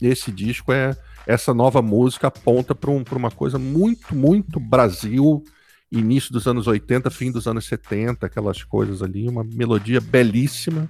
[0.00, 5.44] E esse disco é essa nova música aponta para um, uma coisa muito, muito Brasil,
[5.90, 10.88] início dos anos 80, fim dos anos 70, aquelas coisas ali, uma melodia belíssima.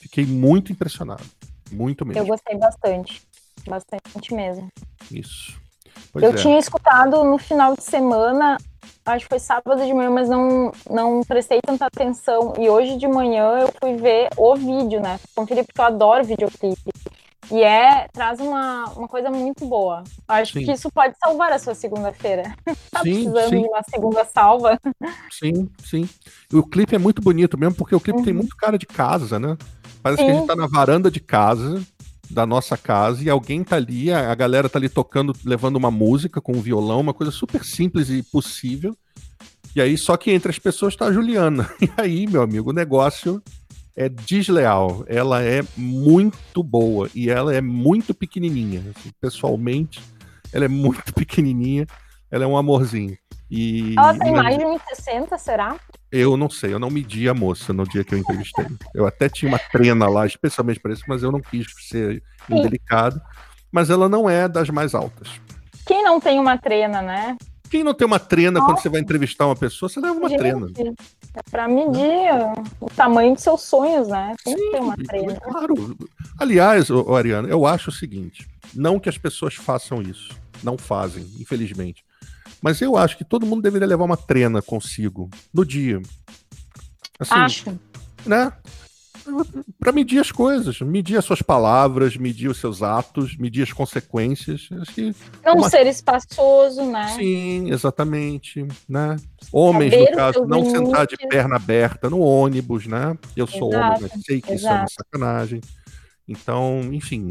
[0.00, 1.24] Fiquei muito impressionado.
[1.70, 2.22] Muito mesmo.
[2.22, 3.22] Eu gostei bastante.
[3.66, 4.68] Bastante mesmo.
[5.10, 5.60] Isso.
[6.12, 6.34] Pois eu é.
[6.34, 8.56] tinha escutado no final de semana,
[9.04, 12.54] acho que foi sábado de manhã, mas não, não prestei tanta atenção.
[12.58, 15.18] E hoje de manhã eu fui ver o vídeo, né?
[15.34, 16.90] Conferir porque eu adoro videoclipe.
[17.50, 20.04] E é, traz uma, uma coisa muito boa.
[20.26, 20.64] Acho sim.
[20.66, 22.54] que isso pode salvar a sua segunda-feira.
[22.90, 23.62] tá sim, precisando sim.
[23.62, 24.78] de uma segunda salva.
[25.30, 26.08] Sim, sim.
[26.52, 28.24] E o clipe é muito bonito mesmo, porque o clipe uhum.
[28.24, 29.56] tem muito cara de casa, né?
[30.08, 30.26] Parece sim.
[30.26, 31.82] que a gente tá na varanda de casa,
[32.30, 36.40] da nossa casa, e alguém tá ali, a galera tá ali tocando, levando uma música
[36.40, 38.96] com um violão, uma coisa super simples e possível.
[39.76, 41.70] E aí, só que entre as pessoas tá a Juliana.
[41.80, 43.42] E aí, meu amigo, o negócio
[43.94, 45.04] é desleal.
[45.06, 48.82] Ela é muito boa e ela é muito pequenininha.
[48.96, 50.00] Assim, pessoalmente,
[50.52, 51.86] ela é muito pequenininha.
[52.30, 53.16] Ela é um amorzinho.
[53.50, 55.76] E, ela tem mais de 1,60, será?
[56.12, 58.66] Eu não sei, eu não medi a moça no dia que eu entrevistei.
[58.94, 63.20] eu até tinha uma trena lá, especialmente para isso, mas eu não quis ser indelicado.
[63.70, 65.40] Mas ela não é das mais altas.
[65.86, 67.36] Quem não tem uma trena, né?
[67.70, 68.66] Quem não tem uma trena Nossa.
[68.72, 70.66] quando você vai entrevistar uma pessoa, você leva uma Gente, trena.
[71.34, 72.30] É pra medir
[72.80, 74.34] o tamanho dos seus sonhos, né?
[74.42, 75.40] Tem Sim, que ter uma trena.
[75.40, 75.96] Claro.
[76.38, 80.34] Aliás, ô, Ariana, eu acho o seguinte: não que as pessoas façam isso.
[80.62, 82.02] Não fazem, infelizmente.
[82.62, 86.00] Mas eu acho que todo mundo deveria levar uma trena consigo no dia.
[87.18, 87.78] Assim, acho.
[88.26, 88.52] Né?
[89.78, 94.68] para medir as coisas, medir as suas palavras, medir os seus atos, medir as consequências.
[94.80, 95.70] Acho que não uma...
[95.70, 97.08] ser espaçoso, né?
[97.08, 99.16] Sim, exatamente, né?
[99.52, 100.78] Homens, Saber no caso, não limite.
[100.78, 103.16] sentar de perna aberta no ônibus, né?
[103.36, 103.86] Eu sou Exato.
[103.86, 104.54] homem, mas sei que Exato.
[104.54, 105.60] isso é uma sacanagem.
[106.26, 107.28] Então, enfim,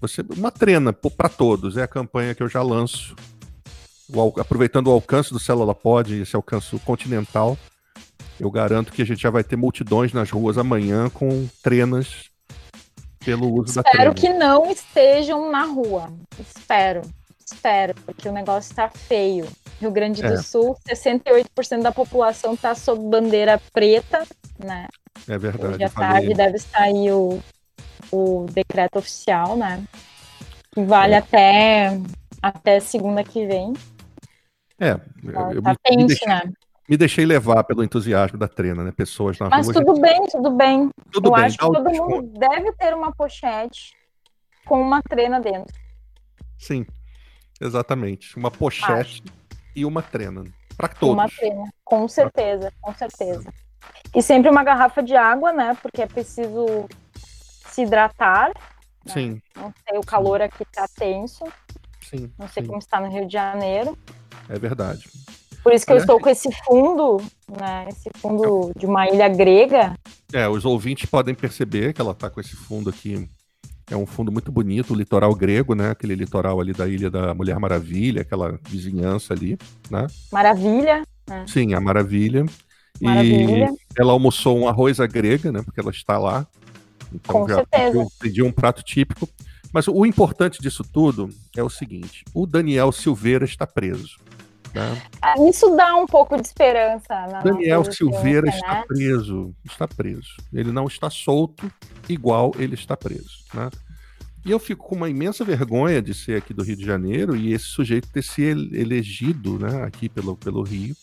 [0.00, 3.14] você uma trena para todos é a campanha que eu já lanço.
[4.12, 7.56] O, aproveitando o alcance do Célula Pod, esse alcance continental,
[8.38, 12.30] eu garanto que a gente já vai ter multidões nas ruas amanhã com trenas
[13.24, 13.90] pelo uso Espero da.
[13.90, 16.12] Espero que não estejam na rua.
[16.38, 17.02] Espero.
[17.46, 19.46] Espero, porque o negócio está feio.
[19.80, 20.42] Rio Grande do é.
[20.42, 24.26] Sul, 68% da população está sob bandeira preta,
[24.58, 24.88] né?
[25.28, 25.74] É verdade.
[25.74, 27.40] Hoje à tarde deve sair o,
[28.10, 29.84] o decreto oficial, né?
[30.72, 31.18] Que vale é.
[31.18, 32.00] até,
[32.42, 33.74] até segunda que vem.
[34.84, 35.00] É,
[35.54, 36.42] eu, tá me, tenso, deixei, né?
[36.86, 38.92] me deixei levar pelo entusiasmo da trena, né?
[38.92, 39.74] Pessoas na Mas rua.
[39.74, 40.90] Mas tudo bem, tudo bem.
[41.10, 41.44] Tudo Eu bem.
[41.44, 43.96] acho que todo mundo deve ter uma pochete
[44.66, 45.74] com uma trena dentro.
[46.58, 46.84] Sim,
[47.58, 48.36] exatamente.
[48.36, 49.22] Uma pochete acho.
[49.74, 50.44] e uma trena.
[50.76, 51.14] Para todos.
[51.14, 53.50] Uma trena, com certeza, com certeza.
[54.14, 55.76] E sempre uma garrafa de água, né?
[55.80, 56.88] Porque é preciso
[57.68, 58.48] se hidratar.
[59.06, 59.12] Né?
[59.12, 59.42] Sim.
[59.56, 61.44] Não sei, o calor aqui tá tenso.
[62.00, 62.30] Sim.
[62.38, 62.68] Não sei sim.
[62.68, 63.96] como está no Rio de Janeiro.
[64.48, 65.08] É verdade.
[65.62, 67.86] Por isso que eu estou com esse fundo, né?
[67.88, 69.94] Esse fundo de uma ilha grega.
[70.30, 73.28] É, os ouvintes podem perceber que ela está com esse fundo aqui.
[73.90, 75.90] É um fundo muito bonito, o litoral grego, né?
[75.90, 79.58] Aquele litoral ali da Ilha da Mulher Maravilha, aquela vizinhança ali,
[79.90, 80.06] né?
[80.30, 81.02] Maravilha.
[81.26, 81.44] Né?
[81.48, 82.44] Sim, a Maravilha.
[83.00, 83.70] Maravilha.
[83.70, 85.62] E ela almoçou um arroz à grega, né?
[85.62, 86.46] Porque ela está lá.
[87.12, 87.86] Então Com já certeza.
[87.86, 89.28] Pediu, pediu um prato típico.
[89.72, 94.18] Mas o importante disso tudo é o seguinte: o Daniel Silveira está preso.
[94.74, 95.02] Né?
[95.48, 97.26] Isso dá um pouco de esperança.
[97.44, 98.52] Daniel Silveira né?
[98.54, 100.36] está preso, está preso.
[100.52, 101.70] Ele não está solto,
[102.08, 103.44] igual ele está preso.
[103.54, 103.70] Né?
[104.44, 107.52] E eu fico com uma imensa vergonha de ser aqui do Rio de Janeiro e
[107.52, 110.94] esse sujeito ter se elegido né, aqui pelo, pelo Rio.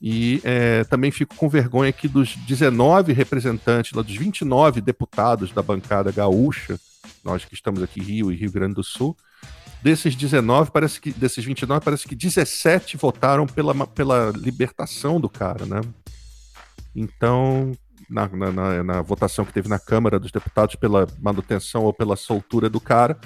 [0.00, 6.12] E é, também fico com vergonha aqui dos 19 representantes, dos 29 deputados da bancada
[6.12, 6.78] gaúcha,
[7.24, 9.16] nós que estamos aqui Rio e Rio Grande do Sul,
[9.82, 15.64] Desses 19, parece que desses 29, parece que 17 votaram pela, pela libertação do cara,
[15.64, 15.80] né?
[16.94, 17.72] Então,
[18.08, 22.68] na, na, na, votação que teve na Câmara dos Deputados pela manutenção ou pela soltura
[22.68, 23.18] do cara.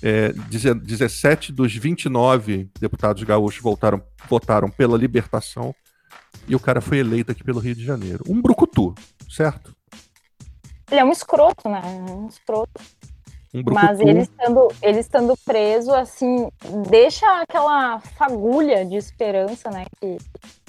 [0.00, 5.74] É, 17 dos 29 deputados gaúchos voltaram, votaram pela libertação
[6.46, 8.22] e o cara foi eleito aqui pelo Rio de Janeiro.
[8.28, 8.94] Um brucutu,
[9.28, 9.74] certo?
[10.90, 11.82] Ele é um escroto, né?
[11.84, 12.80] Um escroto.
[13.54, 16.48] Um Mas ele estando, ele estando preso, assim,
[16.88, 19.86] deixa aquela fagulha de esperança, né?
[19.98, 20.18] Que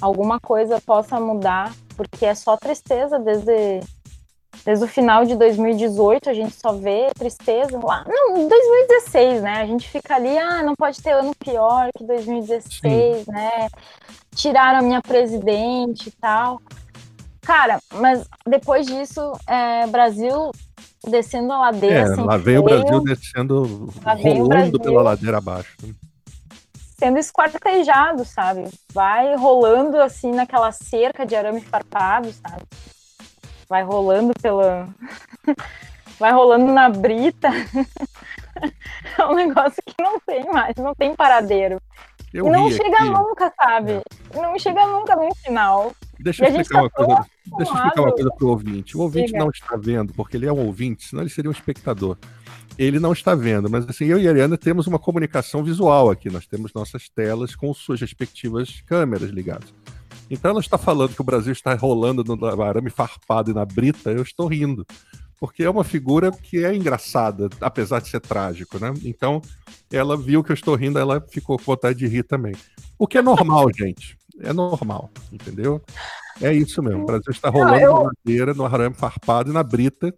[0.00, 3.80] alguma coisa possa mudar, porque é só tristeza desde,
[4.64, 8.04] desde o final de 2018, a gente só vê tristeza lá.
[8.08, 9.60] Não, 2016, né?
[9.60, 13.30] A gente fica ali, ah, não pode ter ano pior que 2016, Sim.
[13.30, 13.68] né?
[14.34, 16.62] Tiraram a minha presidente e tal.
[17.42, 20.50] Cara, mas depois disso, é, Brasil
[21.08, 22.14] descendo a ladeira.
[22.14, 23.92] É, lá veio o Brasil descendo,
[24.22, 25.76] rolando pela ladeira abaixo.
[26.98, 28.68] Sendo esquartejado, sabe?
[28.92, 32.62] Vai rolando assim naquela cerca de arame farpado, sabe?
[33.68, 34.88] Vai rolando pela.
[36.18, 37.48] Vai rolando na brita.
[39.18, 41.80] é um negócio que não tem mais, não tem paradeiro.
[42.32, 43.10] Eu e não chega aqui.
[43.10, 43.92] nunca, sabe?
[43.92, 44.02] É.
[44.40, 45.92] Não chega nunca no final.
[46.18, 47.26] Deixa eu explicar tá uma coisa.
[47.58, 48.96] Deixa eu explicar uma coisa pro ouvinte.
[48.96, 49.38] O ouvinte Diga.
[49.38, 52.16] não está vendo, porque ele é um ouvinte, senão ele seria um espectador.
[52.78, 56.30] Ele não está vendo, mas assim, eu e a Ariana temos uma comunicação visual aqui.
[56.30, 59.74] Nós temos nossas telas com suas respectivas câmeras ligadas.
[60.30, 64.12] Então ela está falando que o Brasil está rolando no arame farpado e na brita,
[64.12, 64.86] eu estou rindo.
[65.40, 68.92] Porque é uma figura que é engraçada, apesar de ser trágico, né?
[69.02, 69.40] Então,
[69.90, 72.54] ela viu que eu estou rindo, ela ficou com vontade de rir também.
[72.98, 74.18] O que é normal, gente.
[74.38, 75.82] É normal, entendeu?
[76.42, 77.02] É isso mesmo.
[77.02, 77.94] O Brasil está rolando Não, eu...
[77.94, 80.14] na madeira, no arame farpado e na brita.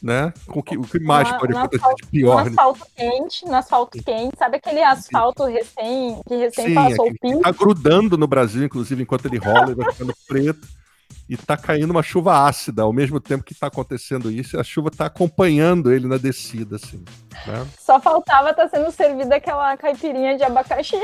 [0.00, 0.32] Né?
[0.46, 2.44] Com que, o que mais na, pode acontecer asfalto, de pior?
[2.44, 4.38] No asfalto quente, no asfalto quente.
[4.38, 7.40] Sabe aquele asfalto recém, que recém Sim, passou o piso?
[7.40, 10.83] Tá grudando no Brasil, inclusive, enquanto ele rola, ele vai ficando preto.
[11.28, 12.82] E tá caindo uma chuva ácida.
[12.82, 17.02] Ao mesmo tempo que tá acontecendo isso, a chuva tá acompanhando ele na descida, assim.
[17.46, 17.66] Né?
[17.78, 21.00] Só faltava estar tá sendo servida aquela caipirinha de abacaxi.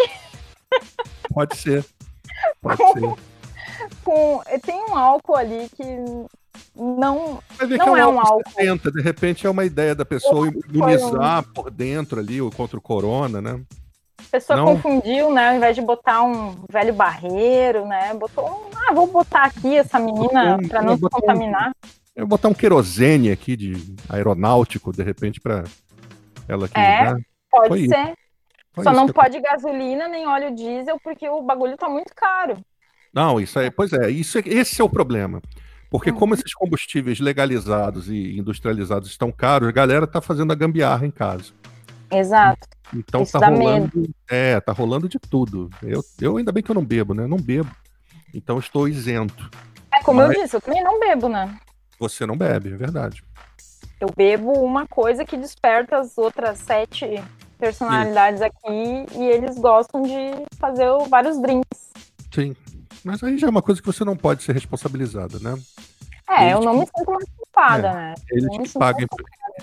[1.32, 1.84] Pode ser.
[2.60, 3.22] Pode com, ser.
[4.04, 5.84] Com, tem um álcool ali que
[6.76, 7.42] não,
[7.78, 8.50] não é, é um álcool.
[8.50, 11.52] 70, de repente é uma ideia da pessoa imunizar um...
[11.52, 13.60] por dentro ali contra o corona, né?
[14.30, 14.64] A pessoa não.
[14.64, 15.50] confundiu, né?
[15.50, 18.14] Ao invés de botar um velho barreiro, né?
[18.14, 18.70] Botou um.
[18.76, 21.70] Ah, vou botar aqui essa menina um, para não se contaminar.
[21.70, 25.64] Um, eu vou botar um querosene aqui de aeronáutico, de repente, para
[26.48, 26.78] ela aqui.
[26.78, 27.20] É, né?
[27.50, 28.14] pode Foi ser.
[28.76, 28.84] Isso.
[28.84, 29.42] Só não pode eu...
[29.42, 32.56] gasolina nem óleo diesel, porque o bagulho tá muito caro.
[33.12, 35.42] Não, isso aí, pois é, isso é, esse é o problema.
[35.90, 36.16] Porque uhum.
[36.16, 41.10] como esses combustíveis legalizados e industrializados estão caros, a galera tá fazendo a gambiarra em
[41.10, 41.52] casa.
[42.12, 42.68] Exato.
[42.94, 43.90] Então isso tá rolando.
[43.94, 44.14] Medo.
[44.28, 45.70] É, tá rolando de tudo.
[45.82, 47.26] Eu, eu ainda bem que eu não bebo, né?
[47.26, 47.70] Não bebo.
[48.34, 49.50] Então estou isento.
[49.92, 50.34] É como Mas...
[50.34, 51.58] eu disse, eu também não bebo, né?
[51.98, 53.22] Você não bebe, é verdade.
[54.00, 57.22] Eu bebo uma coisa que desperta as outras sete
[57.58, 61.90] personalidades aqui e eles gostam de fazer vários drinks.
[62.32, 62.56] Sim.
[63.04, 65.54] Mas aí já é uma coisa que você não pode ser responsabilizada, né?
[66.28, 68.14] É, eles eu não me sinto mais culpada, é, né?
[68.30, 69.06] Eles que paguem.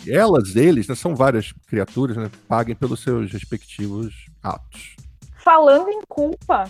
[0.05, 2.29] Elas, eles, né, são várias criaturas, né?
[2.47, 4.95] Paguem pelos seus respectivos atos.
[5.43, 6.65] Falando em culpa,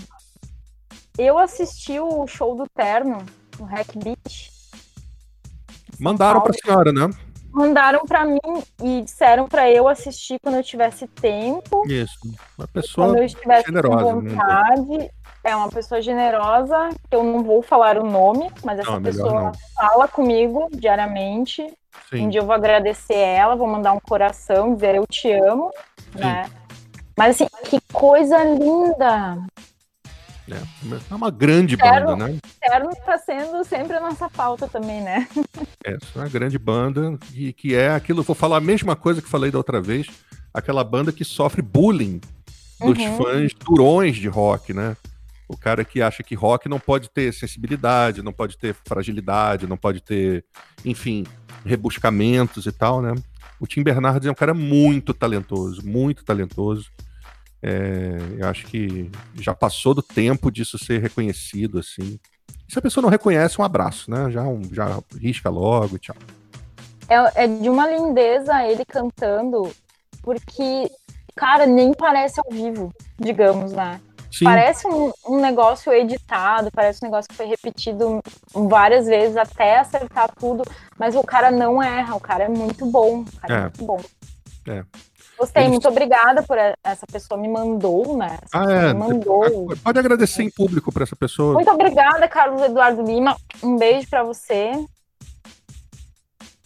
[1.18, 3.26] eu assisti o show do Terno
[3.60, 4.52] no Hack Beach.
[6.00, 7.10] Mandaram para a senhora, né?
[7.58, 8.40] Mandaram para mim
[8.84, 11.84] e disseram para eu assistir quando eu tivesse tempo.
[11.88, 12.20] Isso.
[12.58, 14.30] Uma pessoa quando eu estivesse generosa, com né?
[14.30, 14.98] vontade.
[14.98, 15.10] Né?
[15.44, 19.52] É uma pessoa generosa, eu não vou falar o nome, mas essa não, pessoa não.
[19.76, 21.66] fala comigo diariamente.
[22.10, 22.26] Sim.
[22.26, 25.72] Um dia eu vou agradecer ela, vou mandar um coração, dizer eu te amo,
[26.12, 26.20] Sim.
[26.20, 26.50] né?
[27.18, 29.38] Mas assim, que coisa linda!
[30.54, 32.38] É, é uma grande banda, né?
[32.60, 35.28] Terno está sendo sempre a nossa pauta também, né?
[35.86, 39.30] É, é uma grande banda e que é aquilo, vou falar a mesma coisa que
[39.30, 40.08] falei da outra vez,
[40.54, 42.22] aquela banda que sofre bullying
[42.80, 43.18] dos uhum.
[43.18, 44.96] fãs durões de rock, né?
[45.48, 49.78] O cara que acha que rock não pode ter sensibilidade, não pode ter fragilidade, não
[49.78, 50.44] pode ter,
[50.84, 51.26] enfim,
[51.66, 53.16] rebuscamentos e tal, né?
[53.60, 56.92] O Tim Bernardes é um cara muito talentoso, muito talentoso.
[57.68, 62.18] É, eu acho que já passou do tempo disso ser reconhecido, assim.
[62.66, 64.32] se a pessoa não reconhece, um abraço, né?
[64.32, 66.16] Já, um, já risca logo tchau.
[67.10, 69.70] É, é de uma lindeza ele cantando,
[70.22, 70.90] porque,
[71.36, 74.00] cara, nem parece ao vivo, digamos, né?
[74.32, 74.46] Sim.
[74.46, 78.22] Parece um, um, negócio editado, parece um negócio que foi repetido
[78.54, 80.64] várias vezes até acertar tudo,
[80.98, 83.22] mas o cara não erra, o cara é muito bom.
[83.22, 84.02] O cara é, é muito bom.
[84.68, 84.84] É.
[85.38, 85.72] Gostei, Eles...
[85.72, 88.40] muito obrigada por essa pessoa me mandou, né?
[88.42, 88.94] Essa ah, é.
[88.94, 89.68] Mandou.
[89.84, 91.54] Pode agradecer em público para essa pessoa.
[91.54, 93.38] Muito obrigada, Carlos Eduardo Lima.
[93.62, 94.72] Um beijo para você.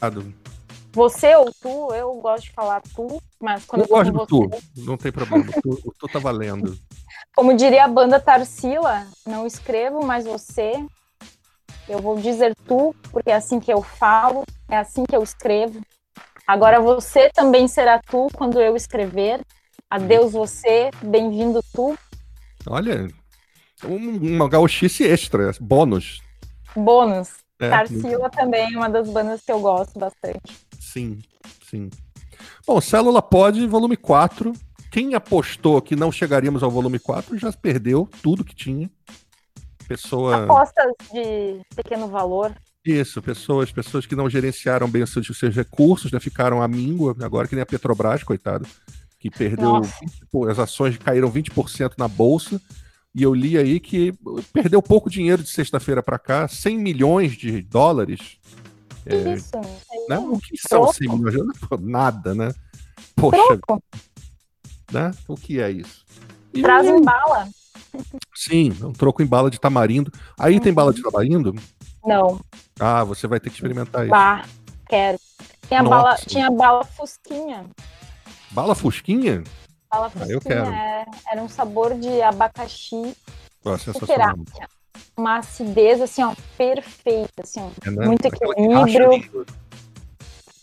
[0.02, 0.34] Obrigado.
[0.94, 4.84] Você ou tu, eu gosto de falar tu, mas quando eu, eu gosto de tu,
[4.86, 6.78] não tem problema, tu, tu tá valendo.
[7.34, 10.74] Como diria a banda Tarsila, não escrevo, mas você.
[11.88, 15.82] Eu vou dizer tu, porque é assim que eu falo, é assim que eu escrevo.
[16.48, 19.42] Agora você também será tu quando eu escrever.
[19.90, 21.98] Adeus você, bem-vindo tu.
[22.68, 23.08] Olha,
[23.84, 26.22] um, uma gauchice extra, bônus.
[26.76, 27.30] Bônus.
[27.60, 30.42] É, Tarsila também é uma das bandas que eu gosto bastante.
[30.80, 31.20] Sim,
[31.70, 31.90] sim.
[32.66, 34.54] Bom, Célula Pod, volume 4.
[34.92, 38.90] Quem apostou que não chegaríamos ao volume 4 já perdeu tudo que tinha.
[39.88, 40.46] Pessoa...
[40.46, 42.54] Apostas de pequeno valor.
[42.84, 46.68] Isso, pessoas, pessoas que não gerenciaram bem os seus, os seus recursos, né, ficaram à
[46.68, 48.66] míngua, agora que nem a Petrobras, coitado,
[49.20, 52.60] que perdeu, 20, as ações caíram 20% na bolsa,
[53.14, 54.14] e eu li aí que
[54.52, 58.40] perdeu pouco dinheiro de sexta-feira para cá, 100 milhões de dólares.
[59.06, 59.52] É, Isso,
[60.10, 60.18] né?
[60.18, 61.58] O que são 100 milhões?
[61.82, 62.52] Nada, né?
[63.16, 63.38] Poxa.
[63.38, 63.84] Troco.
[64.92, 65.12] Né?
[65.28, 66.06] O que é isso?
[66.54, 66.62] E...
[66.62, 67.48] Traz em bala.
[68.34, 70.12] Sim, um troco em bala de tamarindo.
[70.40, 70.62] Aí uhum.
[70.62, 71.54] tem bala de tamarindo?
[72.06, 72.40] Não.
[72.80, 74.12] Ah, você vai ter que experimentar isso.
[74.12, 74.44] Bah,
[74.88, 75.20] quero.
[75.68, 77.66] Tinha bala, tinha bala fusquinha.
[78.52, 79.44] Bala fusquinha?
[79.90, 80.72] Bala fusquinha, ah, eu quero.
[80.72, 83.16] É, era um sabor de abacaxi.
[83.64, 84.36] Oh, sensacional.
[85.16, 88.06] Uma acidez, assim, ó, perfeita, assim, é, né?
[88.06, 89.46] muito equilíbrio.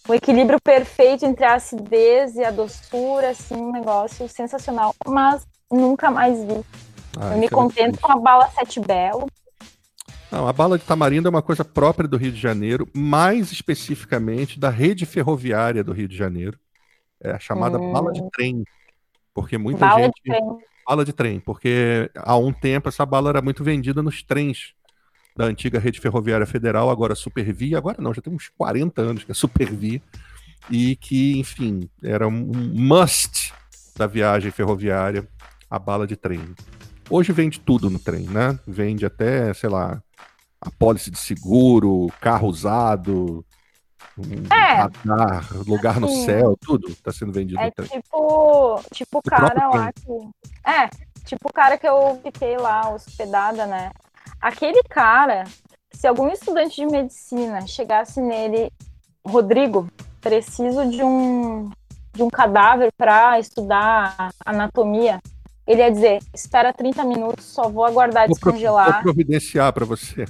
[0.09, 4.95] O equilíbrio perfeito entre a acidez e a doçura, assim, um negócio sensacional.
[5.07, 6.65] Mas nunca mais vi.
[7.21, 9.27] Ah, eu me contento com a bala Sete Belo.
[10.31, 14.59] Não, a bala de tamarindo é uma coisa própria do Rio de Janeiro, mais especificamente
[14.59, 16.59] da rede ferroviária do Rio de Janeiro.
[17.21, 17.93] É a chamada hum.
[17.93, 18.65] bala de trem.
[19.33, 20.15] Porque muita bala gente.
[20.17, 20.59] De trem.
[20.87, 24.75] Bala de trem, porque há um tempo essa bala era muito vendida nos trens
[25.37, 29.31] da antiga rede ferroviária federal, agora Supervia, agora não, já tem uns 40 anos que
[29.31, 30.03] é Supervia,
[30.71, 32.33] e que, enfim, era um
[32.75, 33.53] must
[33.97, 35.29] da viagem ferroviária,
[35.71, 36.41] a bala de trem.
[37.09, 38.59] Hoje vende tudo no trem, né?
[38.67, 40.03] Vende até, sei lá,
[40.61, 43.45] apólice de seguro, carro usado,
[44.51, 47.61] é, radar, lugar assim, no céu, tudo está sendo vendido.
[47.61, 50.69] É tipo, tipo o cara lá que.
[50.69, 50.89] É,
[51.25, 53.91] tipo o cara que eu fiquei lá hospedada, né?
[54.41, 55.45] Aquele cara,
[55.93, 58.73] se algum estudante de medicina chegasse nele,
[59.25, 59.89] Rodrigo,
[60.21, 61.71] preciso de um,
[62.13, 65.21] de um cadáver para estudar anatomia,
[65.67, 68.95] ele ia dizer: espera 30 minutos, só vou aguardar vou descongelar.
[68.95, 70.25] Vou providenciar para você.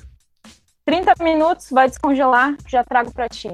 [0.89, 3.49] 30 minutos, vai descongelar, já trago para ti.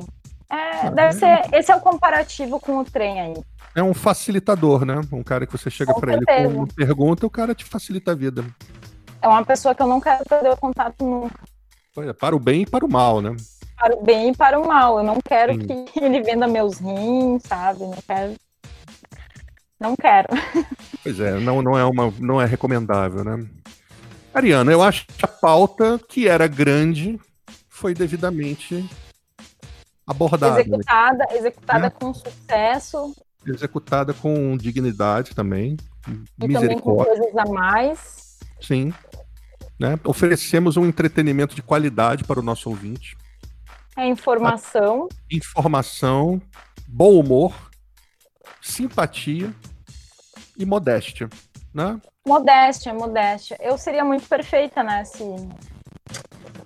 [0.49, 1.13] É, ah, deve é.
[1.43, 3.35] ser, esse é o comparativo com o trem aí.
[3.75, 5.01] É um facilitador, né?
[5.11, 8.15] Um cara que você chega para ele com uma pergunta, o cara te facilita a
[8.15, 8.45] vida.
[9.21, 11.41] É uma pessoa que eu não quero perder o contato nunca.
[11.97, 13.35] Olha, para o bem e para o mal, né?
[13.77, 14.99] Para o bem e para o mal.
[14.99, 15.87] Eu não quero Sim.
[15.87, 17.81] que ele venda meus rins, sabe?
[17.81, 18.35] Não quero.
[19.81, 20.29] Não quero.
[21.03, 23.45] Pois é, não, não, é uma, não é recomendável, né?
[24.35, 27.21] Ariana, eu acho que a pauta, que era grande,
[27.69, 28.85] foi devidamente
[30.05, 30.61] abordada.
[30.61, 31.91] Executada, executada é.
[31.91, 33.15] com sucesso.
[33.47, 35.77] Executada com dignidade também.
[36.43, 38.41] E também com coisas a mais.
[38.61, 38.93] Sim.
[39.79, 39.99] Né?
[40.05, 43.17] Oferecemos um entretenimento de qualidade para o nosso ouvinte.
[43.97, 45.09] É informação.
[45.31, 46.43] Informação,
[46.89, 47.55] bom humor,
[48.61, 49.55] simpatia
[50.59, 51.31] e modéstia,
[51.73, 52.01] né?
[52.27, 53.57] Modéstia, modéstia.
[53.61, 55.05] Eu seria muito perfeita, né?
[55.05, 55.25] Se,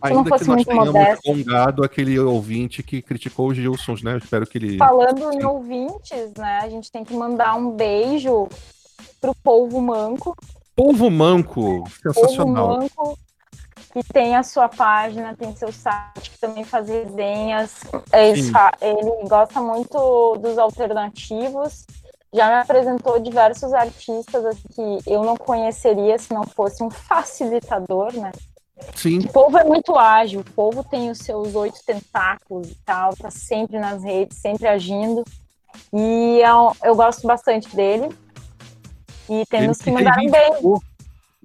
[0.00, 4.12] Ainda não fosse muito tenhamos alongado aquele ouvinte que criticou os Gilsons, né?
[4.12, 4.76] Eu espero que ele.
[4.76, 6.60] Falando em ouvintes, né?
[6.62, 8.48] A gente tem que mandar um beijo
[9.20, 10.36] pro Polvo Manco.
[10.76, 12.78] Polvo Manco, sensacional.
[12.78, 13.18] Polvo Manco,
[13.92, 17.80] que tem a sua página, tem seu site, que também faz resenhas.
[18.12, 18.42] Ele,
[18.80, 21.84] ele gosta muito dos alternativos
[22.32, 28.12] já me apresentou diversos artistas assim, que eu não conheceria se não fosse um facilitador,
[28.12, 28.32] né?
[28.94, 29.18] Sim.
[29.18, 33.30] O povo é muito ágil, o povo tem os seus oito tentáculos e tal, tá
[33.30, 35.24] sempre nas redes, sempre agindo.
[35.92, 38.08] E eu, eu gosto bastante dele.
[39.28, 40.82] E temos que mandar um beijo.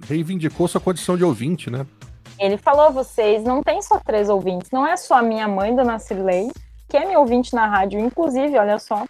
[0.01, 1.85] Reivindicou sua condição de ouvinte, né?
[2.39, 5.99] Ele falou: vocês não tem só três ouvintes, não é só a minha mãe, Dona
[5.99, 6.51] Cirlei,
[6.89, 9.05] que é minha ouvinte na rádio, inclusive, olha só.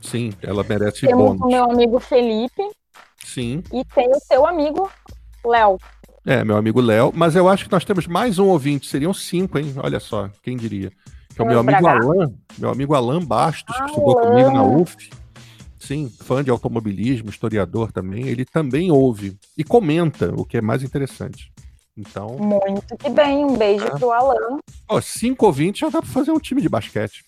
[0.00, 1.42] Sim, ela merece Temos bônus.
[1.42, 2.62] o meu amigo Felipe.
[3.24, 3.62] Sim.
[3.72, 4.90] E tem o seu amigo
[5.44, 5.78] Léo.
[6.26, 7.12] É, meu amigo Léo.
[7.14, 8.88] Mas eu acho que nós temos mais um ouvinte.
[8.88, 9.74] Seriam cinco, hein?
[9.76, 10.90] Olha só, quem diria.
[11.34, 15.10] Que é o meu amigo Alan, meu amigo Alan Bastos, que estudou comigo na UF.
[15.78, 20.82] sim, fã de automobilismo, historiador também, ele também ouve e comenta, o que é mais
[20.82, 21.52] interessante.
[21.96, 22.36] Então.
[22.38, 23.90] Muito que bem, um beijo é.
[23.90, 24.58] pro Alan.
[24.88, 27.24] Ó, cinco ouvintes já dá pra fazer um time de basquete.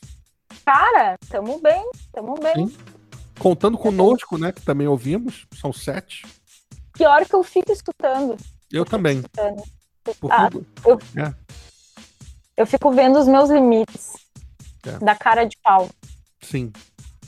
[0.65, 2.69] Cara, tamo bem, tamo bem.
[2.69, 2.77] Sim.
[3.39, 6.25] Contando conosco, né, que também ouvimos, são sete.
[6.93, 8.37] Pior que eu fico escutando.
[8.71, 9.19] Eu, eu também.
[9.19, 9.63] Escutando.
[10.31, 10.49] Ah,
[10.85, 11.35] eu, é.
[12.57, 14.15] eu fico vendo os meus limites
[14.85, 14.99] é.
[14.99, 15.89] da cara de pau.
[16.41, 16.73] Sim.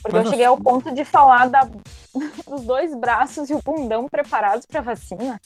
[0.03, 1.65] Porque Mas eu cheguei ao ponto de falar da,
[2.47, 5.41] dos dois braços e o bundão preparados para vacina.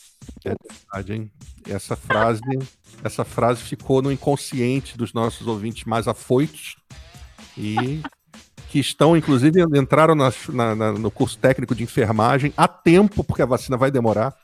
[0.45, 1.33] É verdade, hein?
[1.68, 2.41] Essa frase,
[3.05, 6.76] essa frase ficou no inconsciente dos nossos ouvintes mais afoitos
[7.59, 8.00] e
[8.68, 10.30] que estão, inclusive, entraram na,
[10.74, 14.34] na, no curso técnico de enfermagem a tempo, porque a vacina vai demorar.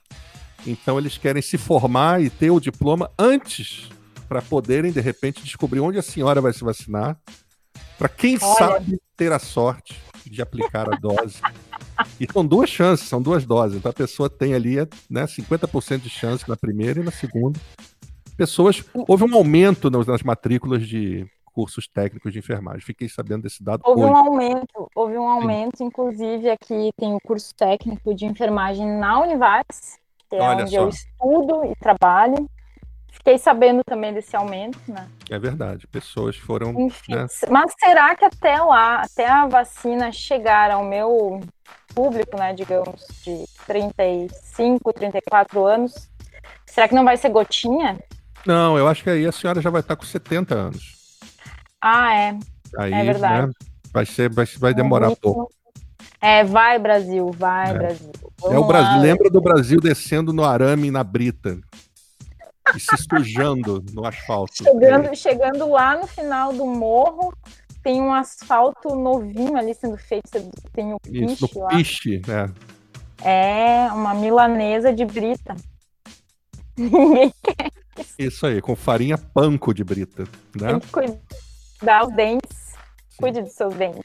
[0.67, 3.89] Então eles querem se formar e ter o diploma antes
[4.29, 7.19] para poderem, de repente, descobrir onde a senhora vai se vacinar.
[7.99, 8.55] Para quem Olha.
[8.57, 9.95] sabe ter a sorte
[10.27, 11.41] de aplicar a dose.
[12.19, 13.77] E são duas chances, são duas doses.
[13.77, 14.77] Então a pessoa tem ali
[15.09, 17.61] né, 50% de chance na primeira e na segunda.
[18.37, 18.83] Pessoas.
[19.07, 22.81] Houve um aumento nas matrículas de cursos técnicos de enfermagem.
[22.81, 23.81] Fiquei sabendo desse dado.
[23.85, 24.13] Houve hoje.
[24.13, 25.85] um aumento, houve um aumento, Sim.
[25.85, 29.99] inclusive aqui tem o curso técnico de enfermagem na Univas,
[30.29, 30.83] que é Olha onde só.
[30.83, 32.51] eu estudo e trabalho.
[33.13, 35.09] Fiquei sabendo também desse aumento, né?
[35.31, 36.79] É verdade, pessoas foram.
[36.79, 37.27] Enfim, né?
[37.49, 41.41] mas será que até lá, até a vacina chegar ao meu
[41.95, 46.11] público, né, digamos, de 35, 34 anos,
[46.67, 47.99] será que não vai ser gotinha?
[48.45, 51.04] Não, eu acho que aí a senhora já vai estar com 70 anos.
[51.87, 52.39] Ah, é.
[52.79, 53.47] Aí, é verdade.
[53.49, 53.53] Né,
[53.93, 55.53] vai, ser, vai, vai demorar um pouco.
[56.19, 57.75] É, vai Brasil, vai é.
[57.75, 58.11] Brasil.
[58.41, 58.97] Vamos é o Brasil.
[58.97, 59.03] Lá.
[59.03, 61.59] Lembra do Brasil descendo no arame e na brita
[62.75, 64.55] e se sujando no asfalto.
[64.57, 65.15] Chegando, é.
[65.15, 67.37] chegando lá no final do morro,
[67.83, 70.31] tem um asfalto novinho ali sendo feito,
[70.73, 71.69] tem o piche Isso, lá.
[71.69, 72.23] Piche,
[73.23, 73.89] é.
[73.89, 75.55] É, uma milanesa de brita.
[76.79, 78.15] Ninguém quer isso.
[78.19, 80.25] Isso aí, com farinha panko de brita,
[80.59, 80.71] né?
[80.71, 81.44] Tem que cuidar
[81.83, 82.75] os dentes.
[83.19, 84.03] Cuide dos seus dentes.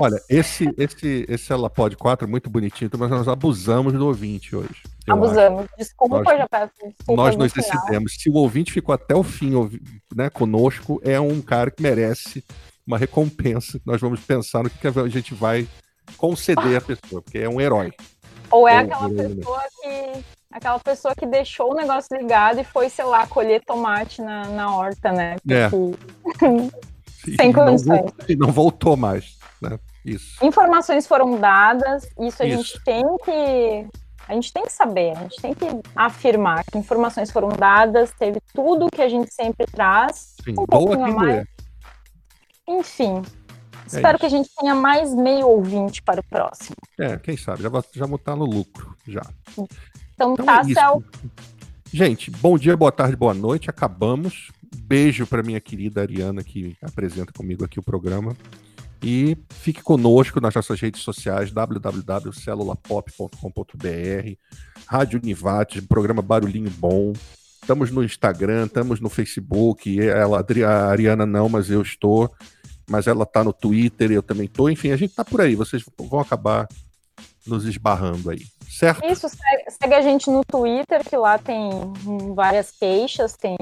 [0.00, 4.56] Olha, esse, esse, esse ela pode 4 é muito bonitinho, mas nós abusamos do ouvinte
[4.56, 4.82] hoje.
[5.08, 5.64] Abusamos.
[5.64, 5.76] Acho.
[5.76, 7.22] Desculpa, nós, já peço desculpa.
[7.22, 8.14] Nós nos decidimos.
[8.14, 9.52] Se o ouvinte ficou até o fim
[10.14, 12.44] né, conosco, é um cara que merece
[12.86, 13.80] uma recompensa.
[13.84, 15.68] Nós vamos pensar no que a gente vai
[16.16, 17.92] conceder à pessoa, porque é um herói.
[18.50, 20.24] Ou é aquela pessoa que.
[20.52, 24.76] Aquela pessoa que deixou o negócio ligado e foi, sei lá, colher tomate na, na
[24.76, 25.36] horta, né?
[25.36, 25.54] Porque...
[26.44, 26.92] É.
[27.36, 27.86] Sem condições.
[27.86, 29.38] Não voltou, e não voltou mais.
[29.60, 29.78] Né?
[30.04, 30.44] Isso.
[30.44, 32.56] Informações foram dadas, isso a isso.
[32.56, 33.86] gente tem que.
[34.28, 38.40] A gente tem que saber, a gente tem que afirmar que informações foram dadas, teve
[38.54, 40.36] tudo que a gente sempre traz.
[40.44, 41.46] Sim, um boa quem mais.
[42.68, 44.18] Enfim, é Espero isso.
[44.18, 46.76] que a gente tenha mais meio ouvinte para o próximo.
[46.98, 49.22] É, quem sabe, já, já vou estar no lucro, já.
[50.22, 51.02] Então, então tá, é Céu.
[51.92, 53.68] Gente, bom dia, boa tarde, boa noite.
[53.68, 54.52] Acabamos.
[54.84, 58.36] Beijo para minha querida Ariana, que apresenta comigo aqui o programa.
[59.02, 64.36] E fique conosco nas nossas redes sociais, www.celulapop.com.br,
[64.86, 67.12] Rádio Univat, programa Barulhinho Bom.
[67.60, 70.00] Estamos no Instagram, estamos no Facebook.
[70.00, 72.32] Ela, a Ariana não, mas eu estou.
[72.88, 74.70] Mas ela está no Twitter, eu também estou.
[74.70, 75.56] Enfim, a gente está por aí.
[75.56, 76.68] Vocês vão acabar
[77.46, 79.04] nos esbarrando aí, certo?
[79.04, 81.70] Isso, segue, segue, a gente no Twitter, que lá tem
[82.34, 83.56] várias queixas, tem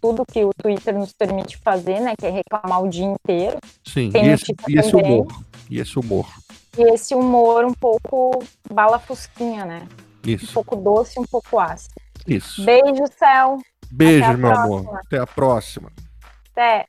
[0.00, 2.14] tudo que o Twitter nos permite fazer, né?
[2.18, 3.58] Que é reclamar o dia inteiro.
[3.84, 5.26] Sim, tem e esse, e esse humor.
[5.68, 6.26] E esse humor.
[6.78, 9.88] E esse humor um pouco bala fusquinha, né?
[10.24, 10.50] Isso.
[10.50, 11.94] Um pouco doce, um pouco ácido.
[12.26, 12.64] Isso.
[12.64, 13.58] Beijo, céu.
[13.90, 14.64] Beijo, meu próxima.
[14.64, 15.00] amor.
[15.04, 15.92] Até a próxima.
[16.52, 16.86] Até.